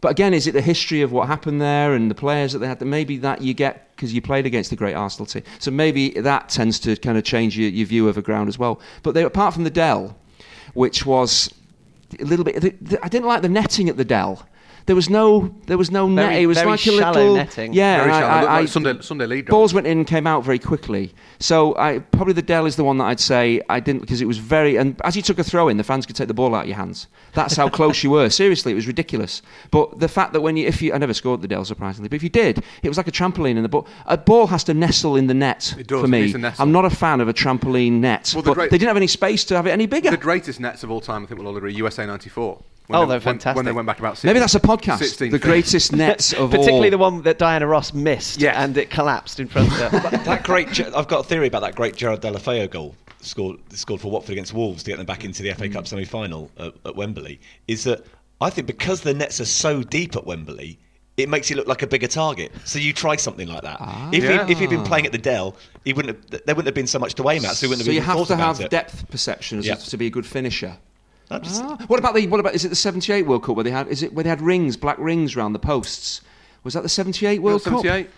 [0.03, 2.67] But again, is it the history of what happened there and the players that they
[2.67, 2.79] had?
[2.79, 5.43] That Maybe that you get because you played against the great Arsenal team.
[5.59, 8.59] So maybe that tends to kind of change your, your view of a ground as
[8.59, 8.81] well.
[9.01, 10.17] But they, apart from the Dell,
[10.73, 11.53] which was
[12.19, 14.45] a little bit, the, the, I didn't like the netting at the Dell.
[14.85, 16.33] There was no, there was no net.
[16.41, 17.71] It was very like a little netting.
[17.73, 18.31] Yeah, Very and I- shallow.
[18.33, 21.13] I- Looked like Sunday- Sunday league Balls went in and came out very quickly.
[21.39, 24.25] So I probably the Dell is the one that I'd say I didn't because it
[24.25, 26.53] was very and as you took a throw in, the fans could take the ball
[26.53, 27.07] out of your hands.
[27.33, 28.29] That's how close you were.
[28.29, 29.41] Seriously, it was ridiculous.
[29.71, 32.15] But the fact that when you if you I never scored the Dell surprisingly, but
[32.17, 34.73] if you did, it was like a trampoline and the ball a ball has to
[34.73, 36.21] nestle in the net It does, for me.
[36.21, 36.61] needs to nestle.
[36.63, 38.31] I'm not a fan of a trampoline net.
[38.35, 40.11] Well, the but great- they didn't have any space to have it any bigger.
[40.11, 41.73] The greatest nets of all time, I think, we'll all agree.
[41.73, 42.59] USA '94.
[42.89, 43.55] Oh, they, they're when- fantastic.
[43.55, 44.17] When they went back about.
[44.17, 44.97] 16, Maybe that's a podcast.
[44.99, 45.43] 16 the feet.
[45.43, 46.47] greatest nets of all.
[46.49, 46.91] Particularly all.
[46.91, 48.55] the one that Diana Ross missed Yes.
[48.57, 49.89] and it collapsed in front of her.
[50.09, 54.01] that, that great, I've got a theory about that great Gerard Deulofeu goal scored scored
[54.01, 55.87] for Watford against Wolves to get them back into the FA Cup mm.
[55.87, 57.39] semi-final at, at Wembley.
[57.67, 58.05] Is that
[58.41, 60.77] I think because the nets are so deep at Wembley.
[61.15, 63.77] It makes you look like a bigger target, so you try something like that.
[63.79, 64.09] Ah.
[64.11, 64.47] if, Yeah.
[64.47, 65.55] he, if he'd been playing at the Dell,
[65.85, 66.17] he wouldn't.
[66.17, 67.95] Have, there wouldn't have been so much to aim at, so he wouldn't so have
[67.95, 68.71] you have to have it.
[68.71, 69.75] depth perception as Yeah.
[69.75, 70.75] to be a good finisher.
[71.33, 71.77] I'm just- Ah.
[71.87, 74.03] What about the what about is it the '78 World Cup where they had is
[74.03, 76.21] it where they had rings, black rings around the posts?
[76.63, 77.81] Was that the '78 World Cup?
[77.81, 78.09] 78.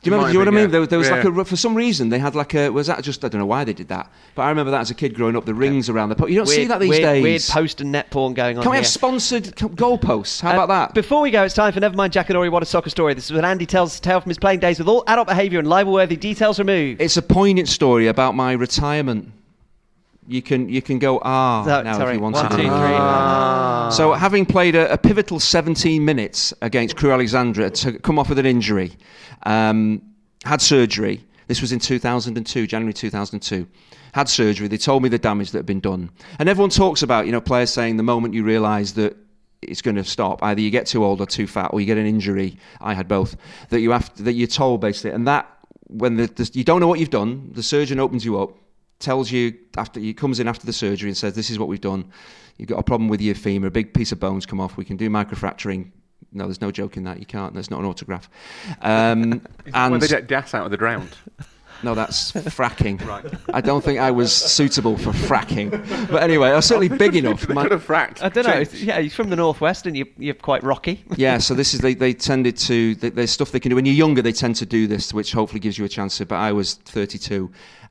[0.00, 0.28] Do you remember?
[0.32, 0.64] Do you know what I mean?
[0.66, 1.14] been, There, was- there was yeah.
[1.16, 3.46] like a for some reason they had like a was that just I don't know
[3.46, 5.44] why they did that, but I remember that as a kid growing up.
[5.44, 6.30] The rings around the post.
[6.30, 7.22] You don't see that these weird, days.
[7.24, 8.82] Weird post and net porn going on Can we here.
[8.82, 10.40] have sponsored co- goalposts?
[10.40, 10.94] How Uh, about that?
[10.94, 13.14] Before we go, it's time for Nevermind Jackanory What a Soccer Story.
[13.14, 15.58] This is when Andy tells his tale from his playing days with all adult behaviour
[15.58, 17.00] and libel-worthy details removed.
[17.00, 19.32] It's a poignant story about my retirement.
[20.28, 22.56] You can you can go ah So- now sorry, if you want one, to.
[22.56, 22.70] two, three.
[22.70, 23.88] Ah.
[23.90, 28.38] So having played a, a pivotal 17 minutes against Crewe Alexandra to come off with
[28.38, 28.92] an injury,
[29.44, 30.02] um,
[30.44, 31.24] had surgery.
[31.46, 33.66] This was in 2002, January 2002.
[34.12, 34.68] Had surgery.
[34.68, 37.40] They told me the damage that had been done, and everyone talks about you know
[37.40, 39.16] players saying the moment you realise that
[39.62, 40.42] it's going to stop.
[40.42, 42.58] Either you get too old or too fat, or you get an injury.
[42.80, 43.36] I had both.
[43.70, 45.48] That you have to, that you're told basically, and that
[45.88, 48.50] when the, the, you don't know what you've done, the surgeon opens you up,
[48.98, 51.80] tells you after he comes in after the surgery and says, "This is what we've
[51.80, 52.10] done.
[52.56, 53.68] You've got a problem with your femur.
[53.68, 54.76] A big piece of bones come off.
[54.76, 55.90] We can do microfracturing."
[56.32, 57.18] No, there's no joke in that.
[57.20, 57.54] You can't.
[57.54, 58.28] There's not an autograph.
[58.82, 59.30] Um,
[59.64, 61.10] When and they get gas out of the ground.
[61.84, 63.00] No, that's fracking.
[63.06, 63.24] Right.
[63.54, 65.70] I don't think I was suitable for fracking.
[66.10, 67.42] But anyway, I was certainly big enough.
[67.46, 68.20] They My- could have fracked.
[68.20, 68.54] I don't know.
[68.60, 71.04] It's- Yeah, you're from the northwest and you, you're quite rocky.
[71.16, 73.94] yeah, so this is they, they tended to there's stuff they can do when you're
[73.94, 74.22] younger.
[74.22, 76.18] They tend to do this, which hopefully gives you a chance.
[76.18, 77.48] To, but I was 32,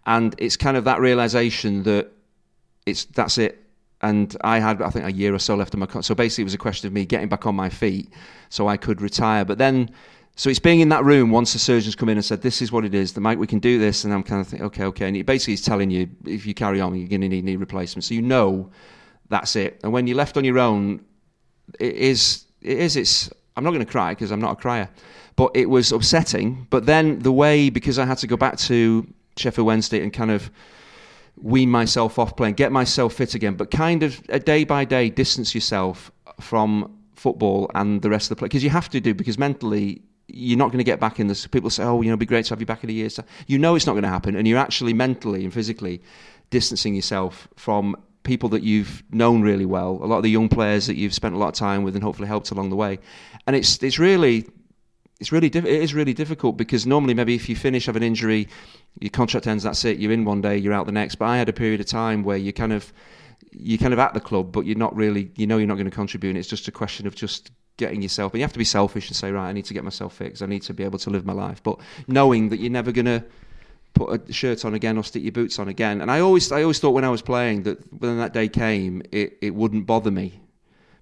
[0.08, 2.12] and it's kind of that realization that
[2.86, 3.64] it's that's it.
[4.02, 6.44] And I had I think a year or so left on my con- so basically
[6.44, 8.12] it was a question of me getting back on my feet
[8.50, 9.46] so I could retire.
[9.46, 9.92] But then.
[10.40, 12.72] So it's being in that room once the surgeons come in and said, "This is
[12.72, 13.14] what it is.
[13.14, 15.24] The Mike, we can do this." And I'm kind of thinking, "Okay, okay." And he
[15.24, 18.04] basically is telling you, if you carry on, you're going to need knee replacement.
[18.04, 18.70] So you know,
[19.30, 19.80] that's it.
[19.84, 21.04] And when you're left on your own,
[21.80, 24.90] it is it is it's I'm not going to cry because I'm not a crier
[25.36, 29.08] but it was upsetting but then the way because I had to go back to
[29.40, 30.52] Sheffield Wednesday and kind of
[31.38, 35.08] wean myself off playing get myself fit again but kind of a day by day
[35.10, 39.14] distance yourself from football and the rest of the play because you have to do
[39.14, 42.14] because mentally you're not going to get back in this people say oh you know
[42.14, 43.94] it'd be great to have you back in a year's time you know it's not
[43.94, 46.02] going to happen and you're actually mentally and physically
[46.50, 47.96] distancing yourself from
[48.28, 51.34] people that you've known really well, a lot of the young players that you've spent
[51.34, 53.00] a lot of time with and hopefully helped along the way.
[53.48, 54.46] And it's it's really
[55.20, 58.04] it's really diff- it is really difficult because normally maybe if you finish have an
[58.04, 58.48] injury,
[59.00, 61.16] your contract ends, that's it, you're in one day, you're out the next.
[61.16, 62.94] But I had a period of time where you kind of
[63.52, 65.90] you're kind of at the club, but you're not really you know you're not going
[65.90, 66.32] to contribute.
[66.32, 68.34] And it's just a question of just getting yourself.
[68.34, 70.42] And you have to be selfish and say, right, I need to get myself fixed.
[70.42, 71.62] I need to be able to live my life.
[71.64, 73.24] But knowing that you're never going to
[73.94, 76.02] put a shirt on again or stick your boots on again.
[76.02, 79.02] And I always, I always thought when I was playing that when that day came,
[79.12, 80.40] it, it wouldn't bother me.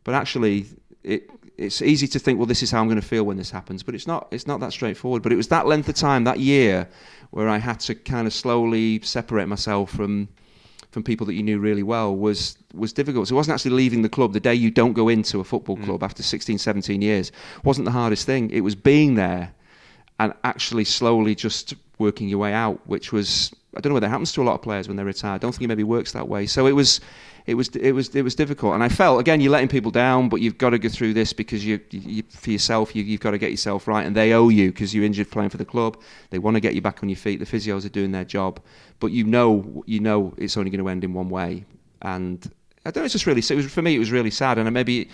[0.03, 0.68] But actually,
[1.06, 3.51] it, it's easy to think, well, this is how I'm going to feel when this
[3.51, 3.84] happens.
[3.84, 5.24] But it's not, it's not that straightforward.
[5.24, 6.88] But it was that length of time, that year,
[7.32, 10.30] where I had to kind of slowly separate myself from
[10.91, 13.28] from people that you knew really well was was difficult.
[13.28, 15.76] So it wasn't actually leaving the club the day you don't go into a football
[15.76, 15.84] mm.
[15.84, 17.34] club after 16, 17 years
[17.66, 18.49] wasn't the hardest thing.
[18.49, 19.53] It was being there
[20.22, 24.11] and actually slowly just working your way out, which was I don't know whether it
[24.11, 25.34] happens to a lot of players when they retire.
[25.34, 26.45] I don't think it maybe works that way.
[26.45, 27.01] So it was,
[27.45, 30.30] it was, it was, it was difficult, and I felt again you're letting people down,
[30.30, 33.32] but you've got to go through this because you, you for yourself, you, you've got
[33.32, 36.01] to get yourself right, and they owe you because you're injured playing for the club.
[36.30, 37.39] They want to get you back on your feet.
[37.39, 38.59] The physios are doing their job,
[38.99, 41.65] but you know, you know, it's only going to end in one way,
[42.01, 42.51] and
[42.86, 43.05] I don't know.
[43.05, 43.95] It's just really, it was for me.
[43.95, 45.09] It was really sad, and maybe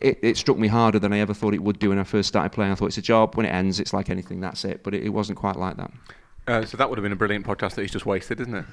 [0.00, 2.28] it, it struck me harder than I ever thought it would do when I first
[2.28, 2.72] started playing.
[2.72, 3.34] I thought it's a job.
[3.34, 4.40] When it ends, it's like anything.
[4.40, 4.82] That's it.
[4.82, 5.90] But it, it wasn't quite like that.
[6.48, 8.64] Uh, so that would have been a brilliant podcast that he's just wasted, isn't it?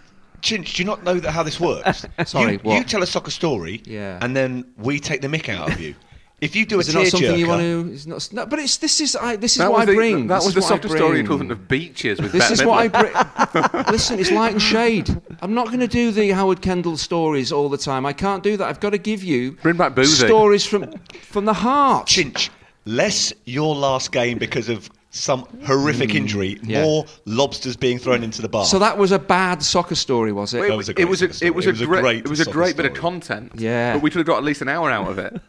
[0.42, 2.06] Chinch, do you not know that how this works?
[2.26, 2.78] Sorry, you, what?
[2.78, 4.20] you tell a soccer story, Yeah.
[4.22, 5.96] and then we take the mick out of you.
[6.42, 7.94] If you do Is a it not something you tearjerker- want to?
[7.94, 8.30] It's not.
[8.34, 10.28] No, but it's this is I, this is that what was I the, bring.
[10.28, 11.26] That This was is the what I softer story bring.
[11.26, 13.86] equivalent of beaches with This Bette is what I bring.
[13.92, 15.10] Listen, it's light and shade.
[15.42, 18.06] I'm not going to do the Howard Kendall stories all the time.
[18.06, 18.68] I can't do that.
[18.68, 20.26] I've got to give you Bring back Boothie.
[20.28, 22.06] stories from from the heart.
[22.08, 22.50] Chinch,
[22.84, 26.18] less your last game because of some horrific hmm.
[26.18, 26.84] injury, yeah.
[26.84, 28.66] more lobsters being thrown into the bar.
[28.66, 30.66] So that was a bad soccer story, was it?
[30.66, 32.26] It, was a it great was a, it was a It was a great, great
[32.26, 33.54] it was a great bit of content.
[33.56, 33.94] Yeah.
[33.94, 35.42] but we could have got at least an hour out of it.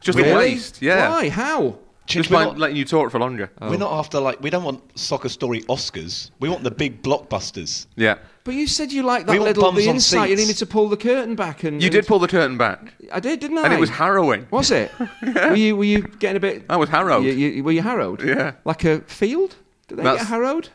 [0.00, 0.82] Just a waste.
[0.82, 1.28] Yeah, Why?
[1.30, 1.78] How?
[2.06, 3.50] Chinch, just we're by not, letting you talk for longer.
[3.60, 6.30] we're not after like we don't want soccer story Oscars.
[6.40, 7.86] We want the big blockbusters.
[7.96, 10.30] Yeah, But you said you liked that We want little the on insight.
[10.30, 10.48] You seats.
[10.48, 13.20] needed to pull the curtain back, and you and- did pull the curtain back, I
[13.20, 13.64] did, didn't I?
[13.64, 14.46] and it was harrowing.
[14.50, 14.92] Was it?
[15.22, 16.64] Were you were you getting a bit?
[16.70, 17.24] I was harrowed.
[17.24, 18.22] You, you, were you harrowed?
[18.22, 18.52] Yeah.
[18.64, 19.56] Like a field?
[19.88, 20.68] Do they That's- get harrowed?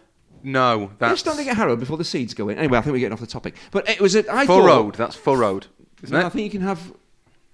[0.43, 2.57] No, They that's just don't they get harrowed before the seeds go in.
[2.57, 3.53] Anyway, I think we're getting off the topic.
[3.69, 4.95] But it was a, I furrowed.
[4.95, 4.97] thought.
[4.97, 5.67] That's furrowed,
[6.01, 6.91] isn't No, I think you can have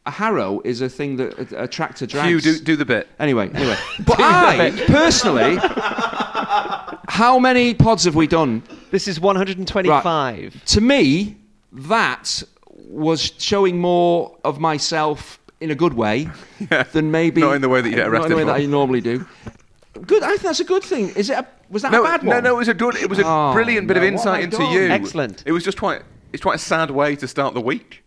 [0.07, 2.29] a harrow is a thing that a, a tractor drags.
[2.29, 3.07] Hugh, do, do the bit.
[3.19, 3.75] Anyway, anyway.
[4.05, 5.57] But I personally,
[7.09, 8.63] how many pods have we done?
[8.89, 10.63] This is 125.
[10.65, 11.37] To me,
[11.71, 12.41] that
[12.89, 16.29] was showing more of myself in a good way
[16.93, 18.61] than maybe Not in the way that you get not in the way arrested that.
[18.61, 19.25] I normally do.
[20.05, 20.23] Good.
[20.23, 21.09] I think that's a good thing.
[21.15, 21.37] Is it?
[21.37, 22.43] A, was that No, a bad no, one?
[22.43, 22.49] no.
[22.51, 22.55] No.
[22.55, 22.95] It was a good.
[22.95, 24.71] It was a Oh, brilliant bit of no, what have I insight into done?
[24.73, 24.89] you.
[24.89, 25.43] Excellent.
[25.45, 26.03] It was just quite.
[26.31, 28.03] It's quite a sad way to start the week.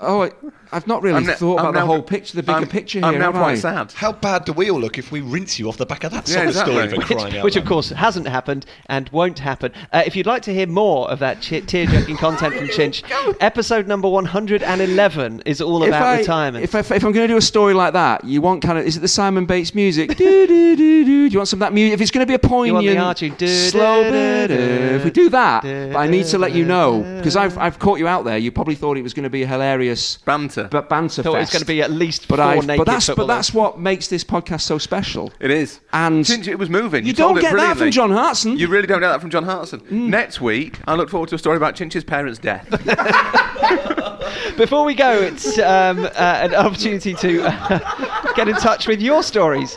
[0.00, 0.30] Oh, I,
[0.72, 2.98] I've not really I'm ne- thought I'm about the whole picture, the bigger I'm- picture
[3.00, 3.08] here.
[3.08, 3.54] I'm now quite I?
[3.56, 3.92] sad.
[3.92, 6.28] How bad do we all look if we rinse you off the back of that
[6.28, 6.74] Yeah, soccer exactly.
[6.74, 9.72] story for Which- crying out Which, of course, hasn't happened and won't happen.
[9.92, 13.02] Uh, if you'd like to hear more of that ch- tear-jerking content from Chinch,
[13.40, 16.64] episode number 111 is all If, about I, retirement.
[16.64, 18.84] if, I, if I'm going to do a story like that, you want kind of
[18.84, 20.08] is it the Simon Bates music?
[20.16, 21.28] do, do, do, do.
[21.28, 21.94] Do you want some of that music?
[21.94, 23.30] If it's going to be a poignant, Archie?
[23.30, 27.36] Du- slow, if we do that, du- but I need to let you know because
[27.36, 28.38] I've I've caught you out there.
[28.38, 30.59] You probably thought it was going to be a hilarious Banter.
[30.64, 32.86] But banter thought it was going to be at least but four I naked but
[32.86, 35.32] that's but that's what makes this podcast so special.
[35.40, 35.80] It is.
[35.92, 37.06] And Chinch, it was moving.
[37.06, 37.90] you told don't get that from.
[37.90, 38.56] John Hartson.
[38.56, 39.82] You really don't get that from John Hartson.
[39.90, 42.68] Next week, I look forward to a story about Chinch's parents' death.
[44.56, 49.22] Before we go, it's um, uh, an opportunity to uh, get in touch with your
[49.22, 49.76] stories.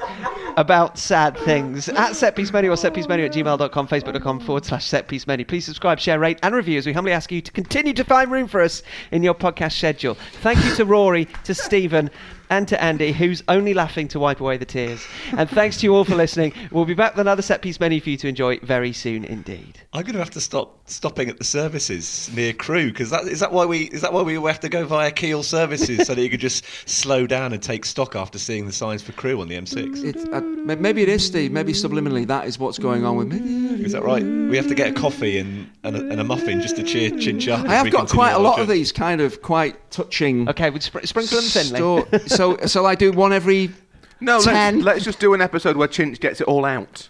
[0.58, 1.90] About sad things.
[1.90, 5.48] At setpiecemenu or setpiecemenu at gmail.com, facebook.com forward slash setpiecemenu.
[5.48, 8.32] Please subscribe, share, rate, and review as we humbly ask you to continue to find
[8.32, 10.16] room for us in your podcast schedule.
[10.42, 12.10] Thank you to Rory, to Stephen,
[12.54, 15.04] and to Andy, who's only laughing to wipe away the tears.
[15.36, 16.54] And thanks to you all for listening.
[16.72, 19.80] We'll be back with another set piece menu for you to enjoy very soon indeed.
[19.92, 23.40] I'm going to have to stop stopping at the services near Crewe because that is
[23.40, 26.22] that why we is that why we have to go via Keele services so that
[26.22, 29.48] you could just slow down and take stock after seeing the signs for Crewe on
[29.48, 30.04] the M6.
[30.04, 31.52] It's, uh, maybe it is, Steve.
[31.52, 33.84] Maybe subliminally that is what's going on with me.
[33.84, 34.24] Is that right?
[34.24, 37.10] We have to get a coffee and and a, and a muffin just to cheer
[37.10, 37.66] Chincha.
[37.66, 40.50] I have got quite a lot of these kind of quite touching.
[40.50, 41.78] Okay, we'll spr- sprinkle them thinly.
[41.80, 43.72] sto- so, so I do one every.
[44.20, 44.76] No, Ten.
[44.76, 47.10] let's, let's just do an episode where Chinch gets it all out.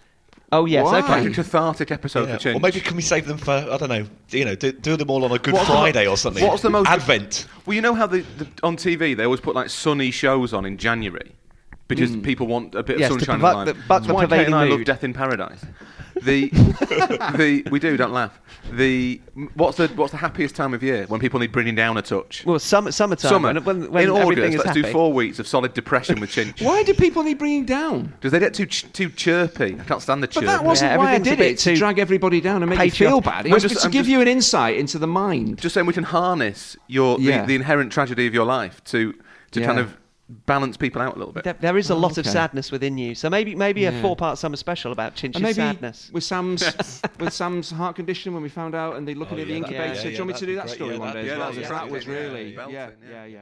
[0.52, 1.00] oh, yes, Why?
[1.00, 1.28] Like okay.
[1.28, 2.56] a cathartic episode Yeah, for Chinch.
[2.56, 5.10] Or maybe can we save them for I don't know, you know, do, do them
[5.12, 6.46] all on a Good What's the- Friday or something.
[6.46, 7.48] what's the most- Advent?
[7.66, 10.66] Well, you know how the, the, on TV they always put like sunny shows on
[10.66, 11.32] in January
[11.96, 12.22] because hmm.
[12.22, 13.88] people want a bit Yes, of to sunshine in provoke the- life.
[13.88, 14.86] buck That's the why Kate prevailing and I love.
[14.86, 15.66] Death in Paradise.
[16.22, 18.40] The the we do don't laugh.
[18.72, 19.20] The
[19.56, 22.46] what's the what's the happiest time of year when people need bringing down a touch?
[22.46, 23.30] Well, summer, summertime.
[23.30, 23.54] Summer.
[23.54, 24.84] When, when, when in August, is let's happy.
[24.84, 26.62] do four weeks of solid depression with Chinch.
[26.64, 28.06] Why do people need bringing down?
[28.06, 29.78] Because they get too ch- too chirpy.
[29.80, 30.46] I can't stand the But chirpy.
[30.46, 33.20] that wasn't Yeah, why I did it to drag everybody down and make you feel
[33.20, 33.46] bad.
[33.48, 35.58] It was just- to I'm give just- you an insight into the mind.
[35.60, 37.42] just saying we can harness your Yeah.
[37.42, 39.14] the, the inherent tragedy of your life to
[39.52, 39.98] to kind of
[40.30, 41.44] balance people out a little bit.
[41.44, 43.14] There, there is a lot of sadness within you.
[43.16, 46.10] So maybe maybe a four-part summer special about Chinch's maybe sadness.
[46.14, 46.64] with Sam's
[47.20, 49.54] with Sam's heart condition when we we found out and they looking Oh, at the
[49.54, 49.96] yeah, that'd incubator.
[49.96, 51.00] yeah, do you want me to do that story great.
[51.00, 51.52] one Yeah, day as well?
[51.52, 52.90] be- yeah, that was that'd really yeah yeah.
[53.10, 53.42] yeah yeah.